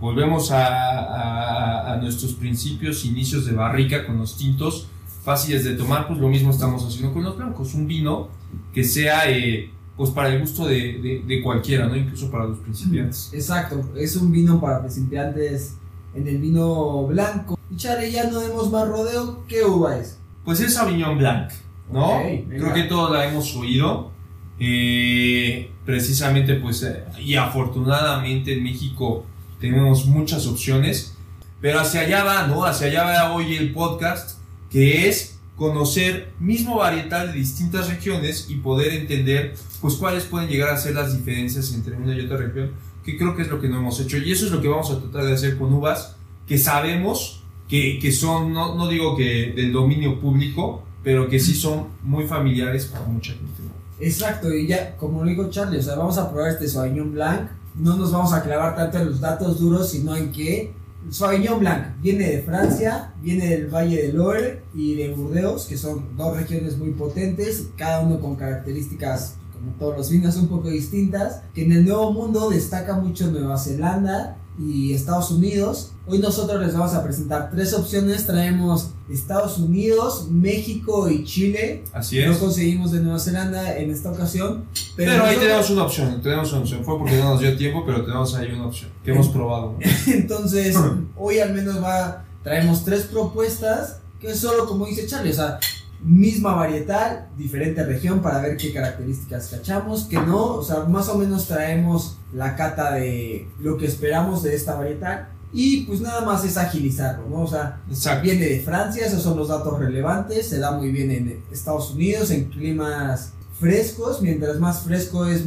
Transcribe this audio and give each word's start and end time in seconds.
volvemos 0.00 0.50
a, 0.50 1.92
a, 1.92 1.96
nuestros 1.96 2.34
principios, 2.34 3.04
inicios 3.04 3.46
de 3.46 3.52
barrica 3.52 4.06
con 4.06 4.18
los 4.18 4.36
tintos 4.36 4.88
fáciles 5.24 5.64
de 5.64 5.74
tomar, 5.74 6.06
pues 6.06 6.18
lo 6.20 6.28
mismo 6.28 6.50
estamos 6.50 6.84
haciendo 6.86 7.12
con 7.12 7.24
los 7.24 7.36
blancos, 7.36 7.74
un 7.74 7.86
vino 7.86 8.28
que 8.72 8.84
sea 8.84 9.30
eh, 9.30 9.70
pues 9.96 10.10
para 10.10 10.28
el 10.28 10.40
gusto 10.40 10.66
de, 10.66 11.22
de, 11.26 11.42
cualquiera, 11.42 11.86
¿no? 11.86 11.96
Incluso 11.96 12.30
para 12.30 12.46
los 12.46 12.58
principiantes. 12.58 13.30
Exacto, 13.32 13.90
es 13.96 14.16
un 14.16 14.30
vino 14.30 14.60
para 14.60 14.80
principiantes 14.80 15.74
en 16.14 16.28
el 16.28 16.38
vino 16.38 17.06
blanco. 17.06 17.58
Y 17.70 17.76
Chale, 17.76 18.10
ya 18.10 18.30
no 18.30 18.40
demos 18.40 18.70
más 18.70 18.88
rodeo, 18.88 19.44
¿qué 19.48 19.64
uva 19.64 19.98
es? 19.98 20.18
Pues 20.44 20.60
es 20.60 20.74
Sauvignon 20.74 21.18
Blanc, 21.18 21.50
¿no? 21.92 22.20
Creo 22.48 22.72
que 22.72 22.84
todos 22.84 23.10
la 23.12 23.28
hemos 23.28 23.54
oído. 23.56 24.12
Eh, 24.60 25.70
precisamente, 25.84 26.54
pues, 26.54 26.82
eh, 26.82 27.04
y 27.20 27.34
afortunadamente 27.34 28.54
en 28.54 28.64
México 28.64 29.24
tenemos 29.60 30.06
muchas 30.06 30.46
opciones, 30.46 31.14
pero 31.60 31.80
hacia 31.80 32.02
allá 32.02 32.24
va, 32.24 32.46
¿no? 32.46 32.64
Hacia 32.64 32.88
allá 32.88 33.04
va 33.04 33.32
hoy 33.32 33.56
el 33.56 33.72
podcast, 33.72 34.38
que 34.70 35.08
es 35.08 35.38
conocer 35.56 36.32
mismo 36.38 36.76
varietal 36.76 37.32
de 37.32 37.38
distintas 37.38 37.88
regiones 37.88 38.46
y 38.48 38.56
poder 38.56 38.92
entender, 38.94 39.54
pues, 39.80 39.94
cuáles 39.94 40.24
pueden 40.24 40.48
llegar 40.48 40.70
a 40.70 40.76
ser 40.76 40.94
las 40.94 41.16
diferencias 41.16 41.72
entre 41.74 41.96
una 41.96 42.14
y 42.14 42.20
otra 42.20 42.36
región, 42.36 42.70
que 43.04 43.16
creo 43.16 43.34
que 43.34 43.42
es 43.42 43.48
lo 43.48 43.60
que 43.60 43.68
no 43.68 43.78
hemos 43.78 43.98
hecho. 43.98 44.18
Y 44.18 44.30
eso 44.30 44.46
es 44.46 44.52
lo 44.52 44.62
que 44.62 44.68
vamos 44.68 44.90
a 44.90 45.00
tratar 45.00 45.24
de 45.24 45.32
hacer 45.32 45.58
con 45.58 45.72
uvas, 45.72 46.16
que 46.46 46.58
sabemos 46.58 47.42
que, 47.68 47.98
que 47.98 48.12
son, 48.12 48.52
no, 48.52 48.76
no 48.76 48.88
digo 48.88 49.16
que 49.16 49.52
del 49.54 49.72
dominio 49.72 50.20
público, 50.20 50.84
pero 51.02 51.28
que 51.28 51.40
sí 51.40 51.54
son 51.54 51.88
muy 52.02 52.26
familiares 52.26 52.86
para 52.86 53.04
mucha 53.06 53.32
gente. 53.32 53.62
Exacto, 54.00 54.54
y 54.54 54.68
ya, 54.68 54.96
como 54.96 55.24
lo 55.24 55.30
dijo 55.30 55.50
Charlie, 55.50 55.78
o 55.78 55.82
sea, 55.82 55.96
vamos 55.96 56.18
a 56.18 56.30
probar 56.30 56.52
este 56.52 56.68
Sauvignon 56.68 57.12
Blanc 57.12 57.50
no 57.78 57.96
nos 57.96 58.12
vamos 58.12 58.32
a 58.32 58.42
clavar 58.42 58.76
tanto 58.76 58.98
en 58.98 59.06
los 59.06 59.20
datos 59.20 59.58
duros, 59.58 59.90
sino 59.90 60.16
en 60.16 60.32
que 60.32 60.72
Sauvignon 61.10 61.60
Blanc 61.60 62.00
viene 62.00 62.28
de 62.28 62.42
Francia, 62.42 63.14
viene 63.22 63.46
del 63.48 63.68
Valle 63.68 64.02
del 64.02 64.16
Loire 64.16 64.62
y 64.74 64.94
de 64.94 65.14
Burdeos, 65.14 65.66
que 65.66 65.78
son 65.78 66.16
dos 66.16 66.36
regiones 66.36 66.76
muy 66.76 66.90
potentes, 66.90 67.68
cada 67.76 68.00
uno 68.00 68.20
con 68.20 68.36
características, 68.36 69.36
como 69.52 69.72
todos 69.78 69.96
los 69.96 70.10
vinos, 70.10 70.36
un 70.36 70.48
poco 70.48 70.68
distintas, 70.68 71.42
que 71.54 71.64
en 71.64 71.72
el 71.72 71.84
Nuevo 71.84 72.12
Mundo 72.12 72.50
destaca 72.50 72.94
mucho 72.94 73.30
Nueva 73.30 73.58
Zelanda 73.58 74.36
y 74.58 74.92
Estados 74.92 75.30
Unidos. 75.30 75.92
Hoy 76.06 76.18
nosotros 76.18 76.60
les 76.60 76.74
vamos 76.74 76.94
a 76.94 77.04
presentar 77.04 77.50
tres 77.50 77.72
opciones. 77.74 78.26
Traemos 78.26 78.90
Estados 79.10 79.58
Unidos, 79.58 80.28
México 80.30 81.08
y 81.08 81.24
Chile. 81.24 81.84
Así 81.92 82.18
es. 82.18 82.28
No 82.28 82.38
conseguimos 82.38 82.92
de 82.92 83.00
Nueva 83.00 83.18
Zelanda 83.18 83.76
en 83.76 83.90
esta 83.90 84.10
ocasión. 84.10 84.64
Pero, 84.96 85.24
ahí 85.24 85.36
tenemos 85.36 85.70
una 85.70 85.84
opción. 85.84 86.20
Tenemos 86.22 86.50
una 86.52 86.62
opción. 86.62 86.84
Fue 86.84 86.98
porque 86.98 87.16
no 87.16 87.30
nos 87.30 87.40
dio 87.40 87.56
tiempo, 87.56 87.84
pero 87.86 88.02
tenemos 88.02 88.34
ahí 88.34 88.52
una 88.52 88.66
opción 88.66 88.90
que 89.04 89.10
hemos 89.10 89.28
probado. 89.28 89.76
Entonces, 90.06 90.76
hoy 91.16 91.38
al 91.38 91.54
menos 91.54 91.82
va, 91.82 92.24
traemos 92.42 92.84
tres 92.84 93.02
propuestas 93.02 94.00
que 94.20 94.34
solo 94.34 94.66
como 94.66 94.86
dice 94.86 95.06
Charlie, 95.06 95.30
o 95.30 95.34
sea, 95.34 95.60
misma 96.00 96.54
varietal, 96.54 97.28
diferente 97.36 97.84
región 97.84 98.20
para 98.20 98.40
ver 98.40 98.56
qué 98.56 98.72
características 98.72 99.48
cachamos, 99.48 100.04
que 100.04 100.16
no, 100.16 100.54
o 100.54 100.62
sea, 100.62 100.84
más 100.84 101.08
o 101.08 101.18
menos 101.18 101.48
traemos 101.48 102.18
la 102.32 102.54
cata 102.56 102.92
de 102.94 103.48
lo 103.60 103.76
que 103.76 103.86
esperamos 103.86 104.42
de 104.42 104.54
esta 104.54 104.76
varietal 104.76 105.28
y 105.52 105.84
pues 105.84 106.00
nada 106.00 106.20
más 106.20 106.44
es 106.44 106.56
agilizarlo, 106.56 107.26
¿no? 107.28 107.42
O 107.42 107.46
sea, 107.46 107.80
viene 108.22 108.46
de 108.46 108.60
Francia, 108.60 109.06
esos 109.06 109.22
son 109.22 109.36
los 109.36 109.48
datos 109.48 109.78
relevantes, 109.78 110.48
se 110.48 110.58
da 110.58 110.72
muy 110.72 110.90
bien 110.90 111.10
en 111.10 111.42
Estados 111.50 111.92
Unidos, 111.92 112.30
en 112.30 112.44
climas 112.44 113.32
frescos, 113.58 114.20
mientras 114.20 114.58
más 114.58 114.82
fresco 114.82 115.26
es, 115.26 115.44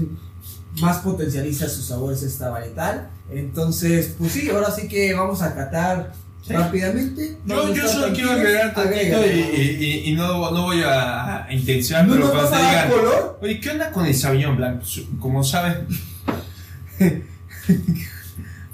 más 0.82 1.00
potencializa 1.00 1.70
sus 1.70 1.86
sabores 1.86 2.24
esta 2.24 2.50
varietal. 2.50 3.10
Entonces, 3.30 4.16
pues 4.18 4.32
sí, 4.32 4.50
ahora 4.50 4.72
sí 4.72 4.88
que 4.88 5.14
vamos 5.14 5.42
a 5.42 5.54
catar 5.54 6.14
rápidamente. 6.50 7.38
Yo, 7.46 7.74
yo 7.74 7.88
solo 7.88 8.14
quiero 8.14 8.32
agregar 8.32 8.74
tantito 8.74 9.26
y, 9.26 10.04
y, 10.06 10.14
no, 10.14 10.52
no, 10.52 10.64
voy 10.64 10.82
a, 10.82 11.46
a 11.46 11.54
intensiar, 11.54 12.08
pero 12.08 12.32
cuando 12.32 12.50
te 12.50 12.58
digan, 12.58 12.90
color? 12.90 13.40
oye, 13.42 13.60
¿qué 13.60 13.70
onda 13.70 13.92
con 13.92 14.06
el 14.06 14.16
Sauvignon 14.16 14.58
Blanc? 14.58 14.80
Pues, 14.80 15.04
como 15.20 15.44
saben, 15.44 15.88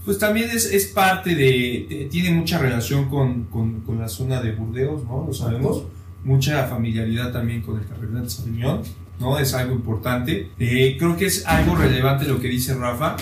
pues 0.05 0.17
también 0.17 0.49
es, 0.49 0.65
es 0.65 0.85
parte 0.87 1.35
de, 1.35 2.07
tiene 2.11 2.31
mucha 2.31 2.57
relación 2.57 3.09
con, 3.09 3.45
con, 3.45 3.81
con, 3.81 3.99
la 3.99 4.07
zona 4.07 4.41
de 4.41 4.53
Burdeos, 4.53 5.03
¿no? 5.03 5.25
Lo 5.27 5.33
sabemos, 5.33 5.83
mucha 6.23 6.65
familiaridad 6.67 7.31
también 7.31 7.61
con 7.61 7.79
el 7.79 7.87
Cabernet 7.87 8.29
Sauvignon, 8.29 8.81
¿no? 9.19 9.37
Es 9.39 9.53
algo 9.53 9.73
importante. 9.73 10.51
Eh, 10.59 10.95
creo 10.97 11.17
que 11.17 11.25
es 11.25 11.45
algo 11.45 11.75
relevante 11.75 12.25
lo 12.25 12.39
que 12.39 12.47
dice 12.47 12.73
Rafa 12.75 13.17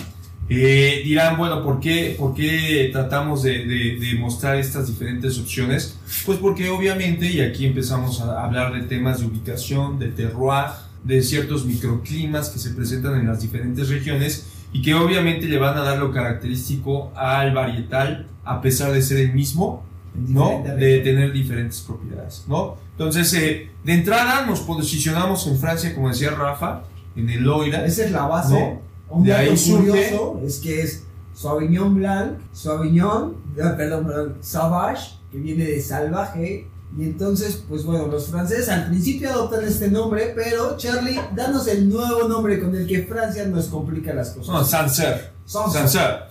eh, 0.48 1.02
dirán, 1.04 1.38
bueno, 1.38 1.64
¿por 1.64 1.80
qué, 1.80 2.16
por 2.18 2.36
qué 2.36 2.90
tratamos 2.92 3.42
de, 3.42 3.66
de, 3.66 4.16
mostrar 4.20 4.58
estas 4.58 4.88
diferentes 4.88 5.40
opciones? 5.40 5.98
Pues 6.26 6.38
porque 6.38 6.70
obviamente, 6.70 7.32
y 7.32 7.42
aquí 7.42 7.66
empezamos 7.66 8.22
a 8.22 8.44
hablar 8.44 8.74
de 8.74 8.84
temas 8.84 9.20
de 9.20 9.26
ubicación, 9.26 9.98
de 9.98 10.10
terroir, 10.10 10.66
de 11.04 11.22
ciertos 11.24 11.66
microclimas 11.66 12.50
que 12.50 12.60
se 12.60 12.72
presentan 12.72 13.20
en 13.20 13.28
las 13.28 13.42
diferentes 13.42 13.90
regiones 13.90 14.48
y 14.72 14.82
que 14.82 14.94
obviamente 14.94 15.48
le 15.48 15.58
van 15.58 15.78
a 15.78 15.82
dar 15.82 15.98
lo 15.98 16.12
característico 16.12 17.12
al 17.16 17.54
varietal 17.54 18.28
a 18.44 18.62
pesar 18.62 18.92
de 18.92 19.02
ser 19.02 19.18
el 19.18 19.34
mismo, 19.34 19.84
¿no? 20.14 20.64
De 20.78 21.00
tener 21.00 21.32
diferentes 21.32 21.82
propiedades, 21.82 22.46
¿no? 22.48 22.78
Entonces, 22.92 23.34
eh, 23.34 23.72
de 23.84 23.94
entrada 23.94 24.46
nos 24.46 24.62
posicionamos 24.62 25.48
en 25.48 25.58
Francia, 25.58 25.94
como 25.94 26.10
decía 26.10 26.32
Rafa, 26.32 26.84
en 27.16 27.30
el 27.30 27.44
Loira. 27.44 27.86
Esa 27.86 28.06
es 28.06 28.12
la 28.12 28.26
base. 28.28 28.80
Un 29.10 29.24
de 29.24 29.32
dato 29.32 29.52
curioso 29.70 30.42
es 30.46 30.60
que 30.60 30.82
es 30.82 31.04
Sauvignon 31.34 31.96
Blanc, 31.96 32.40
Sauvignon, 32.54 33.36
ah, 33.62 33.74
perdón, 33.78 34.08
perdón, 34.08 34.36
Sauvage, 34.42 35.18
que 35.32 35.38
viene 35.38 35.66
de 35.66 35.82
salvaje. 35.82 36.68
Y 36.98 37.04
entonces, 37.04 37.62
pues 37.68 37.84
bueno, 37.84 38.08
los 38.08 38.28
franceses 38.28 38.70
al 38.70 38.88
principio 38.88 39.30
adoptan 39.30 39.66
este 39.66 39.90
nombre, 39.90 40.32
pero 40.34 40.78
Charlie, 40.78 41.20
danos 41.36 41.68
el 41.68 41.90
nuevo 41.90 42.28
nombre 42.28 42.60
con 42.62 42.74
el 42.74 42.88
que 42.88 43.04
Francia 43.04 43.46
nos 43.48 43.68
complica 43.68 44.14
las 44.14 44.30
cosas. 44.30 44.54
No, 44.54 44.64
Sancerre. 44.64 45.32
Sancerre. 45.46 46.24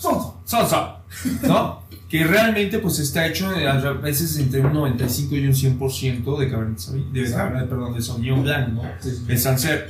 Sancerre. 0.44 0.94
¿No? 1.42 1.84
que 2.14 2.22
realmente 2.22 2.78
pues 2.78 3.00
está 3.00 3.26
hecho 3.26 3.48
a 3.48 3.92
veces 3.94 4.38
entre 4.38 4.60
un 4.60 4.72
95 4.72 5.34
y 5.34 5.46
un 5.48 5.52
100% 5.52 6.38
de 6.38 6.48
Cabernet 6.48 6.78
de, 7.12 7.66
perdón, 7.68 7.92
de 7.92 8.00
Sauvignon 8.00 8.42
Blanc, 8.44 8.68
¿no? 8.68 8.82
El 9.28 9.38
Sancerre 9.38 9.88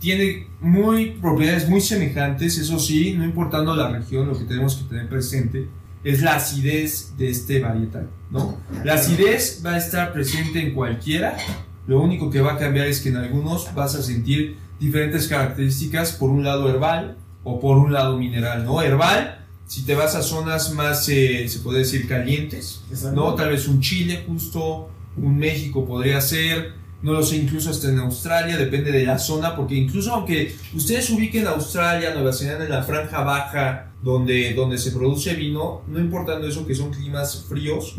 tiene 0.00 0.48
muy 0.60 1.12
propiedades 1.12 1.68
muy 1.68 1.80
semejantes, 1.80 2.58
eso 2.58 2.78
sí, 2.78 3.12
no 3.12 3.24
importando 3.24 3.76
la 3.76 3.90
región, 3.90 4.26
lo 4.26 4.36
que 4.36 4.44
tenemos 4.44 4.74
que 4.76 4.88
tener 4.88 5.08
presente 5.08 5.68
es 6.02 6.22
la 6.22 6.36
acidez 6.36 7.14
de 7.18 7.28
este 7.28 7.60
varietal, 7.60 8.08
¿no? 8.30 8.56
La 8.82 8.94
acidez 8.94 9.62
va 9.64 9.74
a 9.74 9.78
estar 9.78 10.12
presente 10.12 10.60
en 10.60 10.74
cualquiera, 10.74 11.36
lo 11.86 12.00
único 12.00 12.30
que 12.30 12.40
va 12.40 12.54
a 12.54 12.58
cambiar 12.58 12.86
es 12.86 13.00
que 13.00 13.10
en 13.10 13.16
algunos 13.16 13.72
vas 13.74 13.94
a 13.94 14.02
sentir 14.02 14.56
diferentes 14.80 15.28
características, 15.28 16.12
por 16.12 16.30
un 16.30 16.42
lado 16.42 16.70
herbal 16.70 17.18
o 17.44 17.60
por 17.60 17.76
un 17.76 17.92
lado 17.92 18.16
mineral, 18.16 18.64
¿no? 18.64 18.80
Herbal, 18.80 19.46
si 19.66 19.84
te 19.84 19.94
vas 19.94 20.14
a 20.14 20.22
zonas 20.22 20.72
más, 20.72 21.06
eh, 21.10 21.46
se 21.46 21.58
puede 21.60 21.80
decir, 21.80 22.08
calientes, 22.08 22.82
¿no? 23.14 23.34
Tal 23.34 23.50
vez 23.50 23.68
un 23.68 23.80
Chile 23.80 24.24
justo, 24.26 24.88
un 25.16 25.38
México 25.38 25.84
podría 25.84 26.20
ser, 26.22 26.79
no 27.02 27.12
lo 27.12 27.22
sé, 27.22 27.36
incluso 27.36 27.70
hasta 27.70 27.88
en 27.88 27.98
Australia, 27.98 28.56
depende 28.56 28.92
de 28.92 29.04
la 29.04 29.18
zona, 29.18 29.56
porque 29.56 29.74
incluso 29.74 30.12
aunque 30.12 30.54
ustedes 30.74 31.08
ubiquen 31.10 31.46
Australia, 31.46 32.12
Nueva 32.14 32.32
Zelanda 32.32 32.64
en 32.64 32.70
la 32.70 32.82
franja 32.82 33.22
baja 33.22 33.92
donde, 34.02 34.54
donde 34.54 34.78
se 34.78 34.92
produce 34.92 35.34
vino, 35.34 35.82
no 35.88 35.98
importando 35.98 36.46
eso 36.46 36.66
que 36.66 36.74
son 36.74 36.90
climas 36.90 37.44
fríos, 37.48 37.96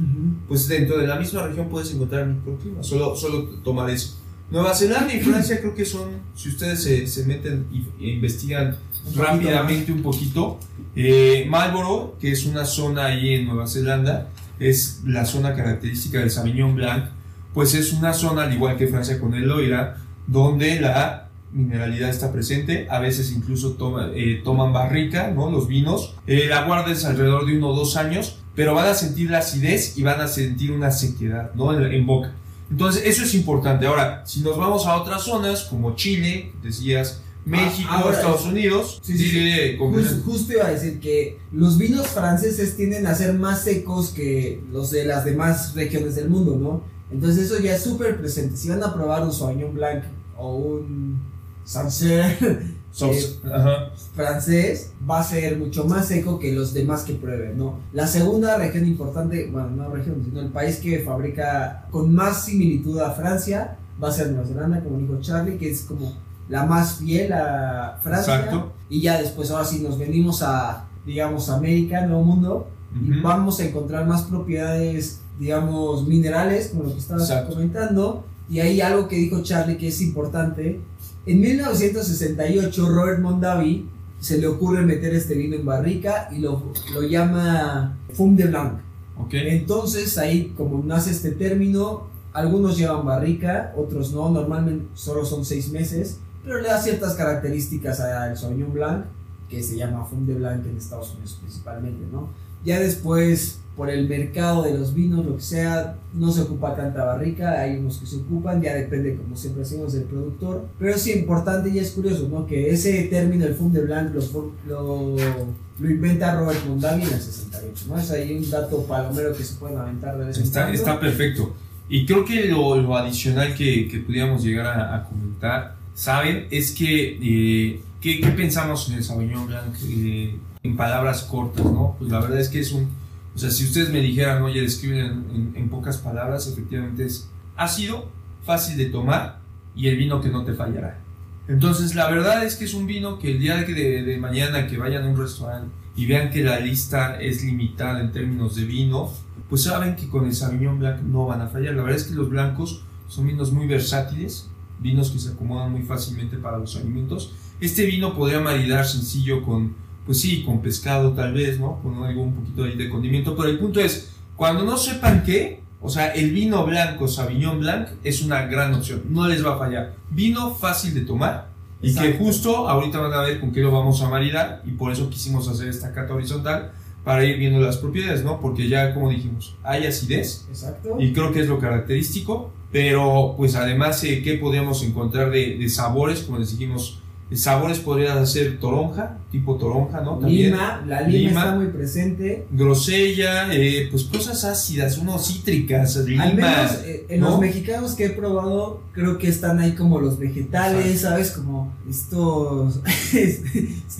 pues 0.48 0.68
dentro 0.68 0.98
de 0.98 1.08
la 1.08 1.16
misma 1.16 1.48
región 1.48 1.70
puedes 1.70 1.94
encontrar 1.94 2.28
microclimas, 2.28 2.86
solo, 2.86 3.16
solo 3.16 3.44
tomar 3.64 3.90
eso. 3.90 4.18
Nueva 4.52 4.76
Zelanda 4.76 5.14
y 5.14 5.22
Francia 5.22 5.60
creo 5.62 5.74
que 5.74 5.86
son, 5.86 6.10
si 6.36 6.50
ustedes 6.50 6.84
se, 6.84 7.08
se 7.08 7.26
meten 7.26 7.68
e 8.00 8.10
investigan 8.10 8.76
rápidamente 9.16 9.92
un 9.92 10.02
poquito, 10.02 10.60
eh, 10.96 11.46
Marlborough, 11.50 12.18
que 12.20 12.32
es 12.32 12.46
una 12.46 12.66
zona 12.66 13.06
ahí 13.06 13.36
en 13.36 13.46
Nueva 13.46 13.66
Zelanda, 13.66 14.30
es 14.60 15.02
la 15.06 15.26
zona 15.26 15.56
característica 15.56 16.20
del 16.20 16.30
Sauvignon 16.30 16.76
Blanc, 16.76 17.06
pues 17.54 17.74
es 17.74 17.94
una 17.94 18.14
zona, 18.14 18.44
al 18.44 18.54
igual 18.54 18.78
que 18.78 18.88
Francia 18.88 19.20
con 19.20 19.34
el 19.34 19.48
Loira, 19.48 19.98
donde 20.28 20.80
la 20.80 21.30
mineralidad 21.52 22.10
está 22.10 22.32
presente, 22.32 22.88
a 22.90 23.00
veces 23.00 23.32
incluso 23.32 23.76
eh, 24.16 24.42
toman 24.44 24.72
barrica, 24.72 25.32
¿no? 25.32 25.50
Los 25.52 25.68
vinos, 25.68 26.16
eh, 26.28 26.48
la 26.48 26.66
guardes 26.66 27.04
alrededor 27.06 27.46
de 27.46 27.58
uno 27.58 27.70
o 27.70 27.76
dos 27.76 27.98
años, 27.98 28.38
pero 28.56 28.74
van 28.74 28.88
a 28.88 28.94
sentir 28.94 29.30
la 29.30 29.40
acidez 29.40 29.98
y 29.98 30.04
van 30.04 30.22
a 30.22 30.28
sentir 30.28 30.72
una 30.72 30.92
sequedad, 30.92 31.54
¿no? 31.54 31.74
En, 31.74 32.06
boca. 32.06 32.34
Entonces, 32.70 33.04
eso 33.06 33.24
es 33.24 33.34
importante. 33.36 33.86
Ahora, 33.86 34.24
si 34.26 34.42
nos 34.42 34.58
vamos 34.58 34.86
a 34.86 34.96
otras 34.96 35.24
zonas, 35.24 35.64
como 35.66 35.96
Chile, 35.96 36.54
decías, 36.64 37.22
México, 37.44 37.90
ah, 37.92 38.10
Estados 38.12 38.46
Unidos. 38.46 39.02
Sí, 39.04 39.18
sí, 39.18 39.78
justo 40.24 40.54
iba 40.54 40.68
a 40.68 40.72
decir 40.72 41.00
que 41.00 41.40
los 41.52 41.78
vinos 41.78 42.08
franceses 42.08 42.78
tienden 42.78 43.08
a 43.08 43.16
ser 43.16 43.34
más 43.34 43.64
secos 43.64 44.10
que 44.10 44.62
los 44.72 44.92
de 44.92 45.06
las 45.06 45.26
demás 45.26 45.74
regiones 45.74 46.16
del 46.16 46.30
mundo, 46.30 46.56
¿no? 46.56 46.84
Entonces 47.12 47.52
eso 47.52 47.62
ya 47.62 47.76
es 47.76 47.84
súper 47.84 48.20
presente. 48.20 48.58
Si 48.58 48.70
van 48.70 48.84
a 48.84 48.94
probar 48.94 49.24
un 49.24 49.34
Sauvignon 49.34 49.74
Blanc 49.74 50.04
o 50.38 50.56
un 50.56 51.20
Sancerre, 51.64 52.38
eh, 53.02 53.92
francés 54.16 54.92
va 55.10 55.20
a 55.20 55.24
ser 55.24 55.58
mucho 55.58 55.86
más 55.86 56.08
seco 56.08 56.40
que 56.40 56.52
los 56.52 56.74
demás 56.74 57.04
que 57.04 57.14
prueben, 57.14 57.58
¿no? 57.58 57.80
La 57.94 58.08
segunda 58.08 58.58
región 58.58 58.86
importante, 58.86 59.50
bueno, 59.52 59.70
no 59.70 59.90
región, 59.90 60.22
sino 60.24 60.42
el 60.42 60.50
país 60.50 60.78
que 60.78 61.00
fabrica 61.00 61.86
con 61.92 62.14
más 62.14 62.46
similitud 62.46 63.00
a 63.00 63.12
Francia 63.12 63.78
va 64.02 64.10
a 64.10 64.12
ser 64.12 64.32
Nueva 64.32 64.48
Zelanda, 64.48 64.84
como 64.84 64.98
dijo 64.98 65.20
Charlie, 65.22 65.58
que 65.58 65.70
es 65.70 65.82
como 65.82 66.14
la 66.50 66.66
más 66.66 66.98
fiel 66.98 67.32
a 67.34 68.00
Francia. 68.02 68.70
Y 68.90 69.02
ya 69.02 69.22
después, 69.22 69.52
ahora 69.52 69.66
sí, 69.66 69.80
nos 69.80 69.98
venimos 69.98 70.42
a, 70.42 70.86
digamos, 71.06 71.50
América, 71.50 72.06
Nuevo 72.06 72.24
Mundo, 72.24 72.68
y 72.94 73.22
vamos 73.22 73.60
a 73.60 73.66
encontrar 73.66 74.06
más 74.06 74.24
propiedades, 74.24 75.22
digamos, 75.40 76.08
minerales, 76.08 76.70
como 76.70 76.84
lo 76.84 76.94
que 76.94 77.00
estabas 77.00 77.32
comentando. 77.50 78.26
Y 78.50 78.60
ahí 78.60 78.82
algo 78.82 79.08
que 79.08 79.16
dijo 79.16 79.42
Charlie 79.44 79.78
que 79.78 79.88
es 79.88 80.02
importante. 80.02 80.80
En 81.26 81.40
1968, 81.40 82.90
Robert 82.90 83.20
Mondavi 83.22 83.88
se 84.20 84.38
le 84.38 84.48
ocurre 84.48 84.84
meter 84.84 85.16
este 85.16 85.34
vino 85.34 85.56
en 85.56 85.66
barrica 85.66 86.30
y 86.32 86.40
lo, 86.40 86.72
lo 86.94 87.02
llama 87.04 87.98
Fum 88.14 88.36
de 88.36 88.46
Blanc. 88.46 88.80
Okay. 89.26 89.50
Entonces 89.50 90.18
ahí 90.18 90.54
como 90.56 90.84
nace 90.84 91.12
este 91.12 91.32
término, 91.32 92.08
algunos 92.34 92.78
llevan 92.78 93.06
barrica, 93.06 93.74
otros 93.76 94.14
no, 94.14 94.30
normalmente 94.30 94.86
solo 94.94 95.26
son 95.26 95.44
seis 95.44 95.70
meses, 95.72 96.18
pero 96.44 96.62
le 96.62 96.70
da 96.70 96.82
ciertas 96.82 97.16
características 97.16 98.00
al 98.00 98.38
Sauvignon 98.38 98.74
Blanc, 98.74 99.06
que 99.50 99.62
se 99.62 99.78
llama 99.78 100.06
Fum 100.06 100.26
de 100.26 100.36
Blanc 100.36 100.66
en 100.66 100.78
Estados 100.78 101.14
Unidos 101.14 101.38
principalmente, 101.42 102.06
¿no? 102.12 102.30
Ya 102.64 102.80
después, 102.80 103.60
por 103.76 103.90
el 103.90 104.08
mercado 104.08 104.64
de 104.64 104.78
los 104.78 104.94
vinos, 104.94 105.26
lo 105.26 105.38
que 105.38 105.42
sea, 105.42 105.96
no 106.14 106.32
se 106.32 106.42
ocupa 106.42 106.76
tanta 106.76 107.06
barrica, 107.06 107.60
hay 107.62 107.78
unos 107.78 107.98
que 107.98 108.06
se 108.06 108.18
ocupan, 108.18 108.62
ya 108.62 108.74
depende, 108.74 109.16
como 109.16 109.36
siempre 109.36 109.64
decimos, 109.64 109.94
del 109.94 110.04
productor. 110.04 110.68
Pero 110.78 110.98
sí, 110.98 111.14
importante 111.14 111.70
y 111.70 111.80
es 111.80 111.92
curioso, 111.92 112.28
¿no? 112.30 112.46
Que 112.46 112.70
ese 112.70 113.04
término, 113.04 113.46
el 113.46 113.56
Fum 113.56 113.72
de 113.72 113.82
Blanc, 113.82 114.14
lo, 114.14 114.54
lo, 114.68 115.90
inventa 115.90 116.36
Robert 116.36 116.60
Mondavi 116.68 117.04
en 117.04 117.14
el 117.14 117.22
68, 117.22 117.86
¿no? 117.88 117.98
Es 117.98 118.12
ahí 118.12 118.38
un 118.38 118.50
dato 118.50 118.84
palomero 118.84 119.36
que 119.36 119.44
se 119.44 119.56
pueden 119.56 119.78
aventar 119.78 120.18
de 120.18 120.26
vez 120.26 120.38
en 120.38 120.44
está, 120.44 120.70
Está 120.72 121.00
perfecto. 121.00 121.56
Y 121.88 122.06
creo 122.06 122.24
que 122.26 122.48
lo, 122.48 122.78
lo 122.78 122.96
adicional 122.96 123.56
que, 123.56 123.88
que 123.88 124.00
pudiéramos 124.00 124.44
llegar 124.44 124.66
a, 124.68 125.04
comentar, 125.06 125.76
¿saben? 125.94 126.48
Es 126.52 126.72
que, 126.72 127.18
eh, 127.22 127.82
¿qué, 128.00 128.20
¿qué, 128.20 128.30
pensamos 128.32 128.90
en 128.90 128.96
el 128.96 129.04
Sauvignon 129.04 129.48
Blanc? 129.48 129.76
Eh, 129.90 130.36
en 130.64 130.78
palabras 130.78 131.24
cortas, 131.24 131.66
¿no? 131.66 131.96
Pues 131.98 132.12
la 132.12 132.20
verdad 132.20 132.40
es 132.40 132.50
que 132.50 132.60
es 132.60 132.72
un... 132.72 133.01
O 133.36 133.40
sea, 133.40 133.50
si 133.50 133.66
ustedes 133.66 133.90
me 133.90 134.02
dijeran, 134.02 134.42
oye, 134.44 134.62
describen 134.62 135.26
en, 135.34 135.54
en, 135.56 135.70
pocas 135.70 135.98
palabras, 135.98 136.48
efectivamente 136.48 137.06
es 137.06 137.30
ácido, 137.56 138.10
fácil 138.44 138.78
de 138.78 138.86
tomar 138.86 139.40
y 139.76 139.88
el 139.88 139.98
vino 139.98 140.22
que 140.22 140.30
no 140.30 140.44
te 140.44 140.54
fallará. 140.54 141.00
Entonces, 141.48 141.96
la 141.96 142.10
verdad 142.10 142.46
es 142.46 142.56
que 142.56 142.66
es 142.66 142.74
un 142.74 142.88
vino 142.88 143.20
que 143.20 143.32
el 143.32 143.40
día 143.40 143.58
de, 143.58 144.04
de 144.04 144.18
mañana 144.18 144.68
que 144.68 144.78
vayan 144.78 145.04
a 145.04 145.10
un 145.10 145.18
restaurante 145.18 145.70
y 145.96 146.06
vean 146.06 146.30
que 146.30 146.44
la 146.44 146.60
lista 146.60 147.20
es 147.22 147.44
limitada 147.44 148.02
en 148.02 148.12
términos 148.12 148.56
de 148.56 148.66
vino, 148.66 149.12
pues 149.50 149.64
saben 149.64 149.96
que 149.96 150.08
con 150.08 150.26
el 150.26 150.34
Sauvignon 150.34 150.80
Blanc 150.80 151.02
no 151.02 151.26
van 151.26 151.42
a 151.42 151.48
fallar. 151.48 151.76
La 151.76 151.84
verdad 151.84 152.00
es 152.00 152.08
que 152.08 152.16
los 152.16 152.30
blancos 152.30 152.84
son 153.08 153.28
vinos 153.28 153.52
muy 153.52 153.68
versátiles, 153.68 154.50
vinos 154.80 155.12
que 155.12 155.20
se 155.20 155.34
acomodan 155.34 155.72
muy 155.72 155.84
fácilmente 155.84 156.38
para 156.38 156.58
los 156.58 156.76
alimentos. 156.76 157.34
Este 157.60 157.86
vino 157.86 158.16
podría 158.16 158.40
maridar 158.40 158.86
sencillo 158.86 159.44
con 159.44 159.76
pues 160.12 160.20
sí, 160.20 160.44
con 160.44 160.62
pescado 160.62 161.14
tal 161.14 161.32
vez, 161.32 161.58
¿no? 161.58 161.82
Con 161.82 162.04
algo 162.04 162.24
un 162.24 162.34
poquito 162.34 162.66
ahí 162.66 162.76
de 162.76 162.90
condimento, 162.90 163.34
pero 163.34 163.48
el 163.48 163.58
punto 163.58 163.80
es, 163.80 164.12
cuando 164.36 164.66
no 164.66 164.76
sepan 164.76 165.24
qué, 165.24 165.64
o 165.80 165.88
sea, 165.88 166.10
el 166.10 166.32
vino 166.32 166.66
blanco, 166.66 167.08
Sauvignon 167.08 167.62
Blanc, 167.62 167.88
es 168.04 168.22
una 168.22 168.42
gran 168.42 168.74
opción, 168.74 169.04
no 169.08 169.26
les 169.30 169.46
va 169.46 169.56
a 169.56 169.58
fallar. 169.58 169.94
Vino 170.10 170.54
fácil 170.54 170.94
de 170.96 171.02
tomar 171.06 171.48
y 171.82 171.96
que 171.96 172.18
justo 172.18 172.68
ahorita 172.68 173.00
van 173.00 173.14
a 173.14 173.22
ver 173.22 173.40
con 173.40 173.54
qué 173.54 173.62
lo 173.62 173.72
vamos 173.72 174.02
a 174.02 174.10
maridar 174.10 174.62
y 174.66 174.72
por 174.72 174.92
eso 174.92 175.10
quisimos 175.10 175.48
hacer 175.48 175.70
esta 175.70 175.94
cata 175.94 176.14
horizontal 176.14 176.74
para 177.06 177.24
ir 177.24 177.38
viendo 177.38 177.62
las 177.62 177.78
propiedades, 177.78 178.22
¿no? 178.26 178.42
Porque 178.42 178.68
ya, 178.68 178.94
como 178.94 179.12
dijimos, 179.12 179.56
hay 179.64 179.86
acidez 179.86 180.46
Exacto. 180.50 180.98
y 181.00 181.14
creo 181.14 181.32
que 181.32 181.40
es 181.40 181.48
lo 181.48 181.58
característico, 181.58 182.52
pero 182.70 183.36
pues 183.38 183.56
además, 183.56 184.04
eh, 184.04 184.22
¿qué 184.22 184.34
podríamos 184.34 184.84
encontrar 184.84 185.32
de, 185.32 185.58
de 185.58 185.70
sabores? 185.70 186.24
Como 186.24 186.38
les 186.38 186.52
dijimos, 186.52 187.00
Sabores 187.34 187.80
podrían 187.80 188.28
ser 188.28 188.60
toronja, 188.60 189.18
tipo 189.32 189.56
toronja, 189.56 190.02
¿no? 190.02 190.20
lima, 190.22 190.84
la 190.86 191.02
lima, 191.02 191.30
está 191.30 191.56
muy 191.56 191.68
presente. 191.68 192.46
Grosella, 192.52 193.54
eh, 193.54 193.88
pues 193.90 194.04
cosas 194.04 194.44
ácidas, 194.44 194.98
unos 194.98 195.28
cítricas, 195.28 195.96
lima. 195.98 196.24
Al 196.24 196.36
menos 196.36 196.72
eh, 196.84 197.06
en 197.08 197.22
los 197.22 197.40
mexicanos 197.40 197.94
que 197.94 198.08
he 198.08 198.10
probado, 198.10 198.84
creo 198.92 199.18
que 199.18 199.30
están 199.30 199.60
ahí 199.60 199.72
como 199.74 200.02
los 200.02 200.20
vegetales, 200.20 201.02
¿sabes? 201.02 201.32
Como 201.32 201.74
estos, 201.90 202.82
se 203.12 203.42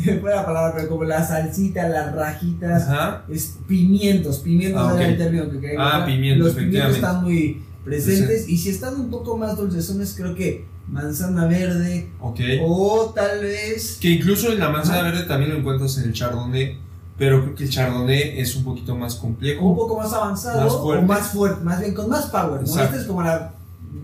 me 0.06 0.20
fue 0.20 0.36
la 0.36 0.46
palabra, 0.46 0.74
pero 0.76 0.90
como 0.90 1.06
la 1.06 1.26
salsita, 1.26 1.88
las 1.88 2.14
rajitas, 2.14 2.84
Ajá. 2.90 3.26
es 3.30 3.58
pimientos, 3.66 4.40
pimientos 4.40 4.82
ah, 4.94 5.02
el 5.02 5.18
término 5.18 5.50
que 5.50 5.60
quería 5.60 5.78
Ah, 5.80 6.06
pimientos, 6.06 6.48
Los 6.48 6.56
pimientos 6.56 6.96
están 6.96 7.24
muy 7.24 7.62
presentes 7.86 8.48
y 8.48 8.58
si 8.58 8.70
están 8.70 9.00
un 9.00 9.10
poco 9.10 9.38
más 9.38 9.58
dulcesones, 9.58 10.14
creo 10.16 10.36
que 10.36 10.66
manzana 10.88 11.48
verde. 11.48 12.10
O 12.20 13.12
tal 13.16 13.40
vez. 13.42 13.98
Que 14.00 14.10
incluso 14.10 14.52
en 14.52 14.60
la 14.60 14.70
manzana 14.70 15.04
verde 15.04 15.24
también 15.24 15.52
lo 15.52 15.58
encuentras 15.58 15.98
en 15.98 16.06
el 16.06 16.14
chardonnay. 16.14 16.78
Pero 17.18 17.42
creo 17.44 17.56
que 17.56 17.64
el 17.66 17.70
chardonnay 17.70 18.40
es 18.40 18.56
un 18.56 18.64
poquito 18.64 18.96
más 18.96 19.16
complejo. 19.16 19.66
Un 19.66 19.76
poco 19.76 19.98
más 19.98 20.12
avanzado. 20.14 20.62
Más 20.62 20.74
o 20.74 21.02
más 21.02 21.28
fuerte. 21.30 21.64
Más 21.64 21.80
bien 21.80 21.94
con 21.94 22.10
más 22.10 22.26
power. 22.28 22.62
¿no? 22.62 22.82
Este 22.82 22.98
es 22.98 23.04
como 23.04 23.22
la. 23.22 23.54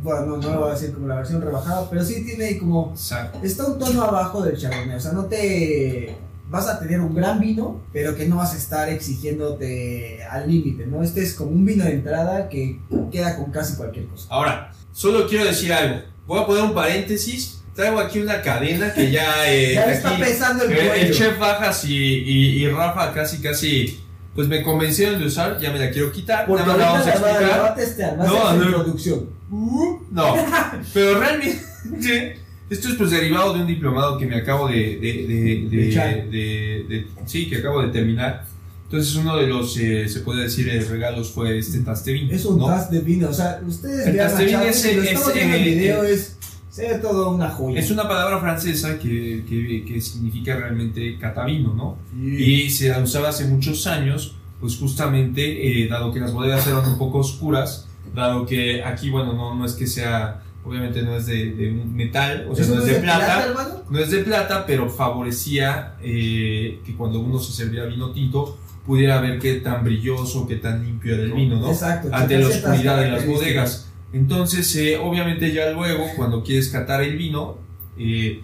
Bueno, 0.03 0.37
no, 0.37 0.53
lo 0.53 0.59
voy 0.59 0.69
a 0.69 0.73
decir 0.73 0.93
como 0.93 1.07
la 1.07 1.15
versión 1.15 1.41
rebajada. 1.41 1.89
Pero 1.89 2.03
sí 2.03 2.23
tiene 2.23 2.57
como. 2.57 2.93
Está 3.41 3.65
un 3.65 3.79
tono 3.79 4.03
abajo 4.03 4.41
del 4.43 4.57
chardonnay. 4.57 4.97
O 4.97 4.99
sea, 4.99 5.11
no 5.13 5.25
te. 5.25 6.15
Vas 6.49 6.65
a 6.69 6.79
tener 6.79 7.01
un 7.01 7.13
gran 7.13 7.41
vino, 7.41 7.81
pero 7.91 8.15
que 8.15 8.25
no 8.25 8.37
vas 8.37 8.53
a 8.53 8.57
estar 8.57 8.87
exigiéndote 8.87 10.23
al 10.23 10.49
límite, 10.49 10.87
¿no? 10.87 11.03
Este 11.03 11.21
es 11.21 11.33
como 11.33 11.51
un 11.51 11.65
vino 11.65 11.83
de 11.83 11.91
entrada 11.91 12.47
que 12.47 12.79
queda 13.11 13.35
con 13.35 13.51
casi 13.51 13.75
cualquier 13.75 14.07
cosa. 14.07 14.27
Ahora, 14.29 14.71
solo 14.93 15.27
quiero 15.27 15.43
decir 15.43 15.73
algo 15.73 16.03
Voy 16.27 16.41
a 16.41 16.45
poner 16.45 16.63
un 16.63 16.73
paréntesis. 16.73 17.61
Traigo 17.73 17.99
aquí 17.99 18.19
una 18.19 18.41
cadena 18.41 18.93
que 18.93 19.11
ya. 19.11 19.51
Eh, 19.51 19.75
ya 19.75 19.91
está 19.91 20.17
pesando 20.17 20.65
el 20.65 20.75
cuello. 20.75 20.93
El 20.93 21.13
chef 21.13 21.39
Bajas 21.39 21.85
y, 21.85 21.95
y, 21.95 22.69
Rafa 22.69 23.13
casi, 23.13 23.37
casi. 23.41 23.99
Pues 24.35 24.47
me 24.47 24.61
convencieron 24.61 25.19
de 25.19 25.25
usar, 25.25 25.57
ya 25.59 25.71
me 25.71 25.79
la 25.79 25.89
quiero 25.89 26.11
quitar. 26.11 26.45
Porque 26.45 26.63
nada 26.63 26.77
más 26.77 26.79
la 26.79 26.91
vamos 26.91 27.07
a 27.07 27.09
explicar. 27.11 27.59
Va 27.59 27.67
a 27.67 27.75
testear, 27.75 28.17
no, 28.17 28.53
no, 28.53 28.63
introducción. 28.65 29.29
Uh, 29.49 29.99
no, 30.11 30.35
pero 30.93 31.19
realmente. 31.19 32.39
Esto 32.69 32.89
es 32.89 32.95
pues 32.95 33.11
derivado 33.11 33.53
de 33.53 33.61
un 33.61 33.67
diplomado 33.67 34.17
que 34.17 34.25
me 34.25 34.35
acabo 34.35 34.67
de, 34.67 34.97
de, 34.97 35.25
de, 35.69 36.85
de 36.89 37.07
sí, 37.25 37.49
que 37.49 37.57
acabo 37.57 37.81
de 37.81 37.87
terminar. 37.87 38.45
Entonces 38.89 39.15
uno 39.15 39.35
de 39.35 39.47
los, 39.47 39.77
eh, 39.77 40.07
se 40.07 40.21
puede 40.21 40.43
decir, 40.43 40.69
eh, 40.69 40.79
regalos 40.79 41.29
fue 41.31 41.57
este 41.57 41.79
Tastevin. 41.79 42.31
Es 42.31 42.45
un 42.45 42.57
¿no? 42.57 42.69
vino, 43.03 43.27
o 43.27 43.33
sea, 43.33 43.59
ustedes 43.67 44.13
vean 44.13 44.29
a 44.29 44.63
es, 44.63 44.85
el, 44.85 45.05
es, 45.05 45.27
el, 45.27 45.37
el 45.37 45.63
video, 45.63 46.03
es, 46.03 46.37
se 46.69 46.87
ve 46.87 46.99
todo 46.99 47.31
una 47.31 47.49
joya. 47.49 47.81
Es 47.81 47.91
una 47.91 48.07
palabra 48.07 48.39
francesa 48.39 48.97
que, 48.97 49.43
que, 49.47 49.83
que 49.85 49.99
significa 49.99 50.55
realmente 50.55 51.17
catavino, 51.19 51.73
¿no? 51.73 51.97
Y 52.17 52.69
se 52.69 52.97
usaba 53.01 53.27
hace 53.27 53.43
muchos 53.45 53.85
años, 53.87 54.35
pues 54.61 54.77
justamente, 54.77 55.83
eh, 55.83 55.89
dado 55.89 56.13
que 56.13 56.21
las 56.21 56.31
bodegas 56.31 56.65
eran 56.65 56.87
un 56.87 56.97
poco 56.97 57.17
oscuras, 57.17 57.87
dado 58.15 58.45
que 58.45 58.81
aquí, 58.85 59.09
bueno, 59.09 59.33
no, 59.33 59.53
no 59.53 59.65
es 59.65 59.73
que 59.73 59.85
sea 59.85 60.43
obviamente 60.63 61.01
no 61.01 61.15
es 61.15 61.25
de, 61.25 61.53
de 61.53 61.71
metal, 61.71 62.47
o 62.49 62.55
sea, 62.55 62.65
no, 62.67 62.79
es 62.79 62.85
de, 62.85 62.95
plata, 62.95 63.83
no 63.89 63.99
es 63.99 64.11
de 64.11 64.19
plata, 64.19 64.65
pero 64.65 64.89
favorecía 64.89 65.95
eh, 66.01 66.81
que 66.85 66.93
cuando 66.95 67.21
uno 67.21 67.39
se 67.39 67.53
servía 67.53 67.85
vino 67.85 68.11
tinto, 68.11 68.57
pudiera 68.87 69.19
ver 69.19 69.37
qué 69.37 69.55
tan 69.55 69.83
brilloso, 69.83 70.47
qué 70.47 70.55
tan 70.55 70.83
limpio 70.83 71.13
era 71.13 71.23
el 71.23 71.33
vino, 71.33 71.59
¿no? 71.59 71.69
Exacto. 71.69 72.07
Ante 72.11 72.39
la 72.39 72.47
oscuridad 72.47 73.01
de 73.01 73.11
las 73.11 73.27
bodegas. 73.27 73.89
Entonces, 74.13 74.73
eh, 74.77 74.97
obviamente 74.97 75.51
ya 75.53 75.69
luego, 75.71 76.05
cuando 76.15 76.41
quieres 76.41 76.69
catar 76.69 77.03
el 77.03 77.17
vino, 77.17 77.57
eh, 77.99 78.41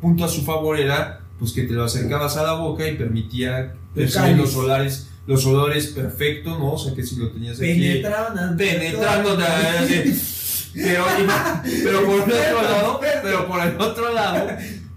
punto 0.00 0.24
a 0.24 0.28
su 0.28 0.42
favor 0.42 0.80
era 0.80 1.20
pues 1.38 1.52
que 1.52 1.64
te 1.64 1.74
lo 1.74 1.84
acercabas 1.84 2.36
a 2.38 2.44
la 2.44 2.54
boca 2.54 2.88
y 2.88 2.96
permitía 2.96 3.74
percibir 3.94 4.36
los 4.36 4.56
olores, 4.56 5.10
los 5.26 5.44
olores 5.44 5.88
perfectos, 5.88 6.58
¿no? 6.58 6.72
O 6.72 6.78
sea 6.78 6.94
que 6.94 7.02
si 7.02 7.16
lo 7.16 7.30
tenías 7.30 7.58
aquí 7.60 7.74
penetrando, 7.74 8.56
penetrando, 8.56 9.38
pero, 10.74 11.04
pero 11.82 12.06
por 12.06 12.22
el 12.22 12.32
otro 12.32 12.62
lado, 12.62 13.00
pero 13.22 13.46
por 13.46 13.60
el 13.60 13.80
otro 13.80 14.14
lado, 14.14 14.46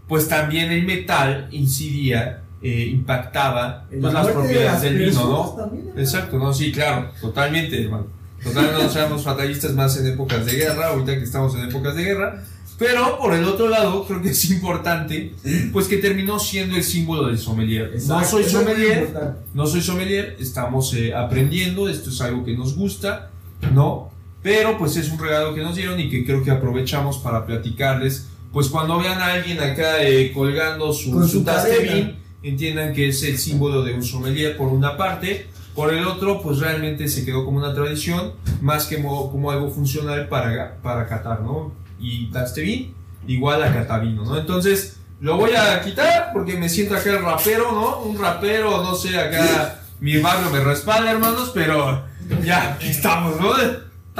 pues 0.07 0.29
también 0.29 0.71
el 0.71 0.85
metal 0.85 1.49
incidía 1.51 2.43
eh, 2.61 2.89
impactaba 2.91 3.85
pues, 3.89 4.13
las 4.13 4.27
propiedades 4.27 4.81
del 4.81 4.97
vino, 4.97 5.23
¿no? 5.55 5.71
Exacto, 5.99 6.37
no, 6.37 6.53
sí, 6.53 6.71
claro, 6.71 7.11
totalmente, 7.21 7.83
hermano. 7.83 8.07
Totalmente 8.43 8.83
no 8.83 8.89
seamos 8.89 9.23
fatalistas 9.23 9.73
más 9.73 9.97
en 9.97 10.07
épocas 10.07 10.45
de 10.45 10.53
guerra, 10.53 10.87
ahorita 10.87 11.17
que 11.17 11.23
estamos 11.23 11.55
en 11.55 11.69
épocas 11.69 11.95
de 11.95 12.03
guerra. 12.03 12.43
Pero 12.77 13.17
por 13.17 13.33
el 13.33 13.43
otro 13.43 13.67
lado, 13.69 14.05
creo 14.05 14.21
que 14.21 14.29
es 14.29 14.51
importante, 14.51 15.33
pues 15.73 15.87
que 15.87 15.97
terminó 15.97 16.37
siendo 16.37 16.75
el 16.75 16.83
símbolo 16.83 17.27
del 17.27 17.39
sommelier. 17.39 17.93
no 18.07 18.23
soy 18.23 18.43
sommelier, 18.43 19.09
no 19.53 19.65
soy 19.65 19.81
sommelier, 19.81 20.37
estamos 20.39 20.93
eh, 20.93 21.13
aprendiendo, 21.13 21.89
esto 21.89 22.11
es 22.11 22.21
algo 22.21 22.45
que 22.45 22.55
nos 22.55 22.75
gusta, 22.75 23.31
¿no? 23.73 24.11
Pero 24.43 24.77
pues 24.77 24.95
es 24.95 25.09
un 25.09 25.17
regalo 25.17 25.55
que 25.55 25.61
nos 25.61 25.75
dieron 25.75 25.99
y 25.99 26.09
que 26.09 26.23
creo 26.23 26.43
que 26.43 26.51
aprovechamos 26.51 27.17
para 27.17 27.45
platicarles 27.45 28.27
pues 28.53 28.69
cuando 28.69 28.97
vean 28.97 29.19
a 29.21 29.33
alguien 29.33 29.59
acá 29.59 30.01
eh, 30.01 30.31
colgando 30.33 30.93
su, 30.93 31.11
Con 31.11 31.27
su 31.27 31.39
su 31.39 31.43
taste 31.43 32.15
entiendan 32.49 32.93
que 32.93 33.09
es 33.09 33.23
el 33.23 33.37
símbolo 33.37 33.83
de 33.83 33.93
un 33.93 34.03
sommelier 34.03 34.57
por 34.57 34.67
una 34.69 34.97
parte, 34.97 35.47
por 35.75 35.93
el 35.93 36.05
otro, 36.07 36.41
pues 36.41 36.59
realmente 36.59 37.07
se 37.07 37.23
quedó 37.23 37.45
como 37.45 37.57
una 37.59 37.73
tradición, 37.73 38.33
más 38.61 38.85
que 38.85 38.97
mo- 38.97 39.31
como 39.31 39.51
algo 39.51 39.69
funcional 39.69 40.27
para, 40.27 40.75
para 40.81 41.07
catar, 41.07 41.41
¿no? 41.41 41.71
Y 41.99 42.31
taste 42.31 42.61
bean 42.61 42.93
igual 43.27 43.61
a 43.63 43.71
catavino, 43.73 44.23
¿no? 44.25 44.37
Entonces, 44.37 44.97
lo 45.19 45.37
voy 45.37 45.51
a 45.55 45.81
quitar 45.81 46.31
porque 46.33 46.55
me 46.57 46.69
siento 46.69 46.95
acá 46.95 47.09
el 47.11 47.21
rapero, 47.23 47.71
¿no? 47.71 47.99
Un 48.01 48.17
rapero, 48.19 48.83
no 48.83 48.95
sé, 48.95 49.19
acá 49.19 49.79
mi 49.99 50.17
barrio 50.17 50.49
me 50.51 50.59
respalda, 50.61 51.11
hermanos, 51.11 51.51
pero 51.53 52.03
ya, 52.43 52.73
aquí 52.73 52.87
estamos, 52.89 53.39
¿no? 53.39 53.49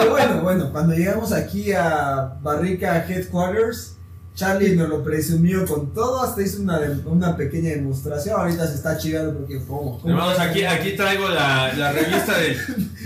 Bueno, 0.09 0.41
bueno, 0.43 0.69
cuando 0.71 0.93
llegamos 0.93 1.31
aquí 1.33 1.71
a 1.73 2.35
Barrica 2.43 3.03
Headquarters, 3.09 3.96
Charlie 4.37 4.75
nos 4.75 4.87
lo 4.87 5.03
presumió 5.03 5.65
con 5.65 5.95
todo, 5.95 6.21
hasta 6.21 6.43
hizo 6.43 6.61
una, 6.61 6.79
una 7.05 7.35
pequeña 7.35 7.71
demostración, 7.71 8.39
ahorita 8.39 8.67
se 8.67 8.75
está 8.75 8.95
chivando 8.95 9.33
porque 9.39 9.57
¿cómo? 9.65 9.99
¿Cómo? 9.99 10.09
Hermanos, 10.13 10.39
aquí, 10.39 10.63
aquí 10.63 10.91
traigo 10.91 11.27
la, 11.27 11.73
la 11.73 11.91
revista 11.91 12.37
del, 12.37 12.55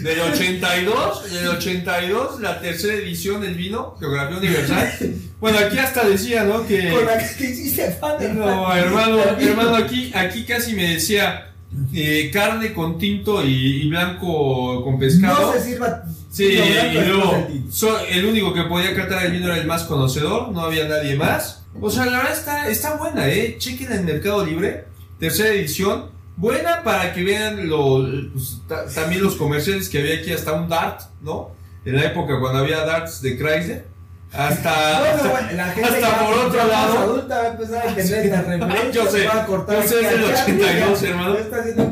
del 0.04 0.20
82, 0.20 1.32
del 1.32 1.48
82, 1.48 2.42
la 2.42 2.60
tercera 2.60 2.96
edición 2.96 3.40
del 3.40 3.56
vino, 3.56 3.96
Geografía 3.98 4.38
Universal. 4.38 4.92
Bueno, 5.40 5.58
aquí 5.60 5.78
hasta 5.80 6.06
decía, 6.06 6.44
¿no? 6.44 6.68
Que... 6.68 6.92
Con 6.92 7.06
la 7.06 7.18
que 7.18 7.46
hiciste 7.46 7.98
No, 8.36 8.76
hermano, 8.76 9.18
hermano, 9.40 9.76
aquí, 9.78 10.12
aquí 10.14 10.44
casi 10.44 10.74
me 10.74 10.96
decía 10.96 11.54
eh, 11.94 12.30
carne 12.34 12.74
con 12.74 13.00
tinto 13.00 13.42
y, 13.42 13.84
y 13.84 13.90
blanco 13.90 14.84
con 14.84 15.00
pescado. 15.00 15.54
No 15.54 15.54
se 15.54 15.62
sirva. 15.62 16.04
Sí, 16.32 16.46
y 16.46 16.94
luego 17.06 17.48
so- 17.70 18.00
el 18.08 18.26
único 18.26 18.54
que 18.54 18.64
podía 18.64 18.96
catar 18.96 19.26
el 19.26 19.34
vino 19.34 19.48
era 19.48 19.58
el 19.58 19.68
más 19.68 19.84
conocedor, 19.84 20.50
no 20.50 20.62
había 20.62 20.88
nadie 20.88 21.16
más. 21.16 21.66
O 21.80 21.92
sea, 21.92 22.06
la 22.06 22.18
verdad 22.20 22.34
está, 22.34 22.68
está 22.70 22.96
buena, 22.96 23.28
¿eh? 23.28 23.58
Chequen 23.60 23.92
el 23.92 24.04
Mercado 24.04 24.46
Libre, 24.46 24.86
tercera 25.20 25.50
edición. 25.54 26.10
Buena 26.38 26.84
para 26.84 27.14
que 27.14 27.24
vean 27.24 27.68
lo- 27.68 28.08
pues, 28.34 28.62
ta- 28.68 28.86
también 28.88 29.22
los 29.22 29.36
comerciales 29.36 29.90
que 29.90 30.00
había 30.00 30.16
aquí, 30.16 30.32
hasta 30.32 30.54
un 30.54 30.70
Dart, 30.70 31.02
¿no? 31.22 31.52
En 31.86 31.96
la 31.98 32.06
época 32.06 32.40
cuando 32.40 32.60
había 32.60 32.86
Darts 32.86 33.22
de 33.22 33.38
Chrysler. 33.38 33.92
Hasta, 34.32 35.00
Bueno, 35.00 35.16
hasta- 35.16 35.30
bueno, 35.30 35.48
la 35.52 35.66
gente 35.74 35.90
hasta 35.90 36.26
por 36.26 36.34
otro 36.38 36.68
lado. 36.68 36.98
adulta 37.00 37.36
va 37.38 37.44
a 37.44 37.48
empezar 37.52 37.88
a. 37.88 38.92
Yo 38.92 39.06
sé, 39.08 39.28
va 39.28 39.42
a 39.42 39.46
cortar 39.46 39.82
yo 39.82 39.88
sé, 39.90 40.00
es 40.02 40.10
del 40.10 40.24
a 40.32 40.34
Charlie, 40.36 40.64
82, 40.64 41.02
ya- 41.02 41.10
hermano. 41.10 41.36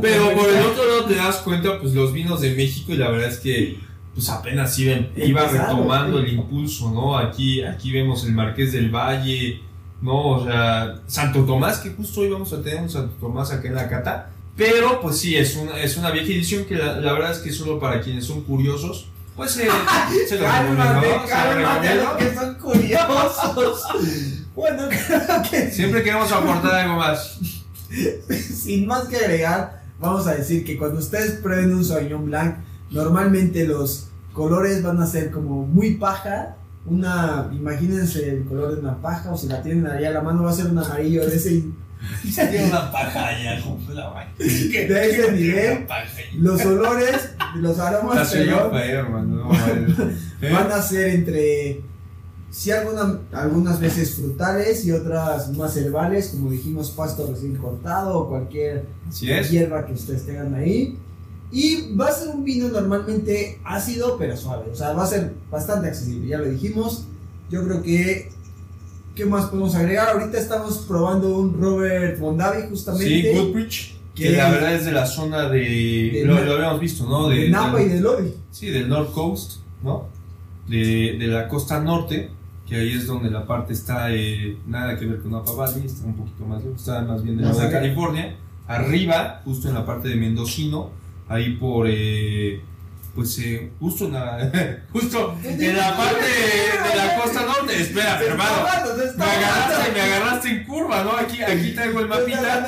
Pero 0.01 0.31
por 0.34 0.50
el 0.50 0.65
otro 0.65 0.86
lado 0.88 1.05
te 1.05 1.15
das 1.15 1.36
cuenta, 1.38 1.77
pues 1.81 1.93
los 1.93 2.13
vinos 2.13 2.39
de 2.39 2.55
México 2.55 2.93
y 2.93 2.98
la 2.98 3.10
verdad 3.10 3.27
es 3.29 3.39
que 3.39 3.77
pues 4.13 4.30
apenas 4.30 4.78
iba 4.80 5.48
retomando 5.48 6.20
el 6.20 6.34
impulso, 6.34 6.92
¿no? 6.92 7.18
Aquí, 7.18 7.63
aquí 7.63 7.92
vemos 7.92 8.25
el 8.25 8.34
Marqués 8.34 8.74
del 8.74 8.89
Valle, 8.89 9.62
¿no? 10.01 10.28
O 10.30 10.46
sea, 10.46 11.01
Santo 11.08 11.46
Tomás, 11.46 11.80
que 11.80 11.92
justo 11.92 12.22
hoy 12.22 12.30
vamos 12.30 12.51
a 12.54 12.62
tener 12.62 12.82
un 12.82 12.89
Santo 12.89 13.16
Tomás 13.20 13.51
acá 13.51 13.68
en 13.68 13.75
la 13.75 13.88
cata. 13.88 14.30
Pero 14.56 15.00
pues 15.01 15.18
sí, 15.18 15.36
es 15.36 15.56
una, 15.56 15.80
es 15.80 15.96
una 15.96 16.12
vieja 16.12 16.28
edición 16.28 16.66
que 16.66 16.75
la, 16.75 17.00
la 17.00 17.13
verdad 17.13 17.32
es 17.32 17.38
que 17.38 17.51
solo 17.51 17.80
para 17.80 18.01
quienes 18.01 18.25
son 18.25 18.42
curiosos, 18.42 19.08
pues 19.39 19.56
eh, 19.56 19.70
se 20.28 20.38
lo 20.38 20.46
recomiendo, 20.46 21.25
Cálmate, 21.30 21.96
lo 21.96 22.18
que 22.18 22.36
son 22.36 22.56
curiosos. 22.56 23.84
bueno, 24.56 24.89
creo 24.89 25.42
que 25.50 25.72
Siempre 25.72 26.04
queremos 26.04 26.30
aportar 26.30 26.75
algo 26.75 26.98
más. 26.98 27.39
sin 28.30 28.86
más 28.86 29.08
que 29.08 29.16
agregar, 29.16 29.82
vamos 29.98 30.28
a 30.28 30.36
decir 30.36 30.66
que 30.66 30.78
cuando 30.78 31.00
ustedes 31.00 31.39
prueben 31.39 31.74
un 31.74 31.86
Sauvignon 31.86 32.25
Blanc, 32.25 32.58
normalmente 32.91 33.65
los 33.67 34.08
colores 34.34 34.81
van 34.84 35.01
a 35.01 35.05
ser 35.08 35.31
como 35.31 35.65
muy 35.65 35.96
paja. 35.96 36.55
Una, 36.86 37.50
imagínense 37.53 38.29
el 38.29 38.46
color 38.46 38.74
de 38.75 38.79
una 38.81 39.00
paja, 39.01 39.31
o 39.31 39.38
si 39.38 39.48
la 39.48 39.62
tienen 39.62 39.86
ahí 39.88 40.05
a 40.05 40.12
la 40.12 40.22
mano, 40.22 40.43
va 40.43 40.50
a 40.51 40.53
ser 40.53 40.67
un 40.67 40.77
amarillo 40.77 41.25
de 41.27 41.36
ese, 41.36 41.63
Tiene 42.34 42.65
una 42.67 42.89
paja 42.91 43.31
ya, 43.43 43.62
como 43.62 43.77
la 43.91 44.08
vaina. 44.08 44.31
de 44.38 45.10
ese 45.10 45.31
nivel. 45.34 45.86
Los 46.38 46.65
olores, 46.65 47.29
los 47.58 47.77
aromas, 47.79 48.31
perdón, 48.31 48.77
hermano. 48.89 49.50
van 50.41 50.72
a 50.72 50.81
ser 50.81 51.10
entre 51.10 51.81
sí 52.50 52.72
alguna- 52.72 53.19
algunas 53.34 53.79
veces 53.79 54.15
frutales 54.15 54.86
y 54.86 54.91
otras 54.91 55.51
más 55.55 55.75
herbales 55.77 56.29
como 56.29 56.50
dijimos 56.50 56.89
pasto 56.91 57.27
recién 57.29 57.55
cortado 57.58 58.17
o 58.17 58.29
cualquier 58.29 58.86
hierba 59.51 59.86
que 59.86 59.93
ustedes 59.93 60.25
tengan 60.25 60.55
ahí 60.55 60.98
y 61.51 61.96
va 61.96 62.08
a 62.08 62.12
ser 62.12 62.29
un 62.29 62.44
vino 62.44 62.68
normalmente 62.70 63.60
ácido 63.63 64.18
pero 64.18 64.38
suave 64.38 64.65
o 64.72 64.75
sea 64.75 64.94
va 64.94 65.03
a 65.03 65.08
ser 65.08 65.34
bastante 65.50 65.88
accesible 65.88 66.27
ya 66.27 66.38
lo 66.38 66.46
dijimos 66.46 67.06
yo 67.50 67.63
creo 67.63 67.82
que 67.82 68.29
¿qué 69.15 69.25
más 69.25 69.46
podemos 69.46 69.74
agregar? 69.75 70.10
ahorita 70.10 70.38
estamos 70.38 70.77
probando 70.88 71.36
un 71.38 71.60
Robert 71.60 72.20
Mondavi 72.20 72.62
Sí, 72.63 72.68
justamente 72.70 73.34
Goodrich, 73.34 73.96
que 74.15 74.24
que- 74.24 74.38
la 74.38 74.51
verdad 74.51 74.75
es 74.75 74.86
de 74.86 74.91
la 74.91 75.06
zona 75.06 75.50
de. 75.50 75.60
de 76.13 76.24
lo, 76.25 76.44
lo 76.44 76.53
habíamos 76.53 76.79
visto, 76.79 77.06
¿no? 77.08 77.27
de, 77.29 77.50
Napa 77.50 77.77
del- 77.79 77.88
y 77.88 77.89
de 77.96 78.00
Lodi 78.01 78.34
Sí, 78.51 78.68
del 78.70 78.88
North 78.89 79.12
Coast, 79.13 79.62
¿no? 79.84 80.08
De, 80.68 81.15
de 81.20 81.27
la 81.27 81.48
costa 81.48 81.79
norte, 81.82 82.29
que 82.68 82.75
ahí 82.75 82.94
es 82.94 83.08
donde 83.08 83.29
la 83.32 83.46
parte 83.48 83.74
está. 83.74 84.13
eh, 84.13 84.58
nada 84.68 84.98
que 84.98 85.06
ver 85.06 85.20
con 85.22 85.32
Napa 85.32 85.51
Valley, 85.53 85.86
está 85.86 86.06
un 86.06 86.13
poquito 86.15 86.46
más 86.46 86.63
lejos, 86.63 86.79
está 86.82 87.01
más 87.01 87.24
bien 87.24 87.38
del 87.38 87.51
de 87.51 87.60
acá. 87.62 87.72
California. 87.72 88.36
Arriba, 88.68 89.41
justo 89.46 89.68
en 89.68 89.74
la 89.74 89.86
parte 89.86 90.10
de 90.10 90.15
Mendocino, 90.15 90.91
ahí 91.29 91.51
por. 91.55 91.88
eh, 91.89 92.62
pues 93.15 93.38
eh, 93.39 93.71
justo 93.79 94.05
en 94.05 94.13
la, 94.13 94.51
justo 94.93 95.36
en 95.43 95.75
la 95.75 95.98
parte 95.98 96.25
de, 96.25 96.95
la 96.95 97.15
costa 97.21 97.45
norte. 97.45 97.81
Espera, 97.81 98.21
hermano. 98.21 98.63
Me 99.17 99.25
agarraste, 99.25 99.91
me 99.91 100.01
agarraste 100.01 100.50
en 100.50 100.63
curva, 100.63 101.03
¿no? 101.03 101.17
Aquí, 101.17 101.41
aquí 101.41 101.71
traigo 101.71 102.00
el 102.00 102.07
mapita. 102.07 102.65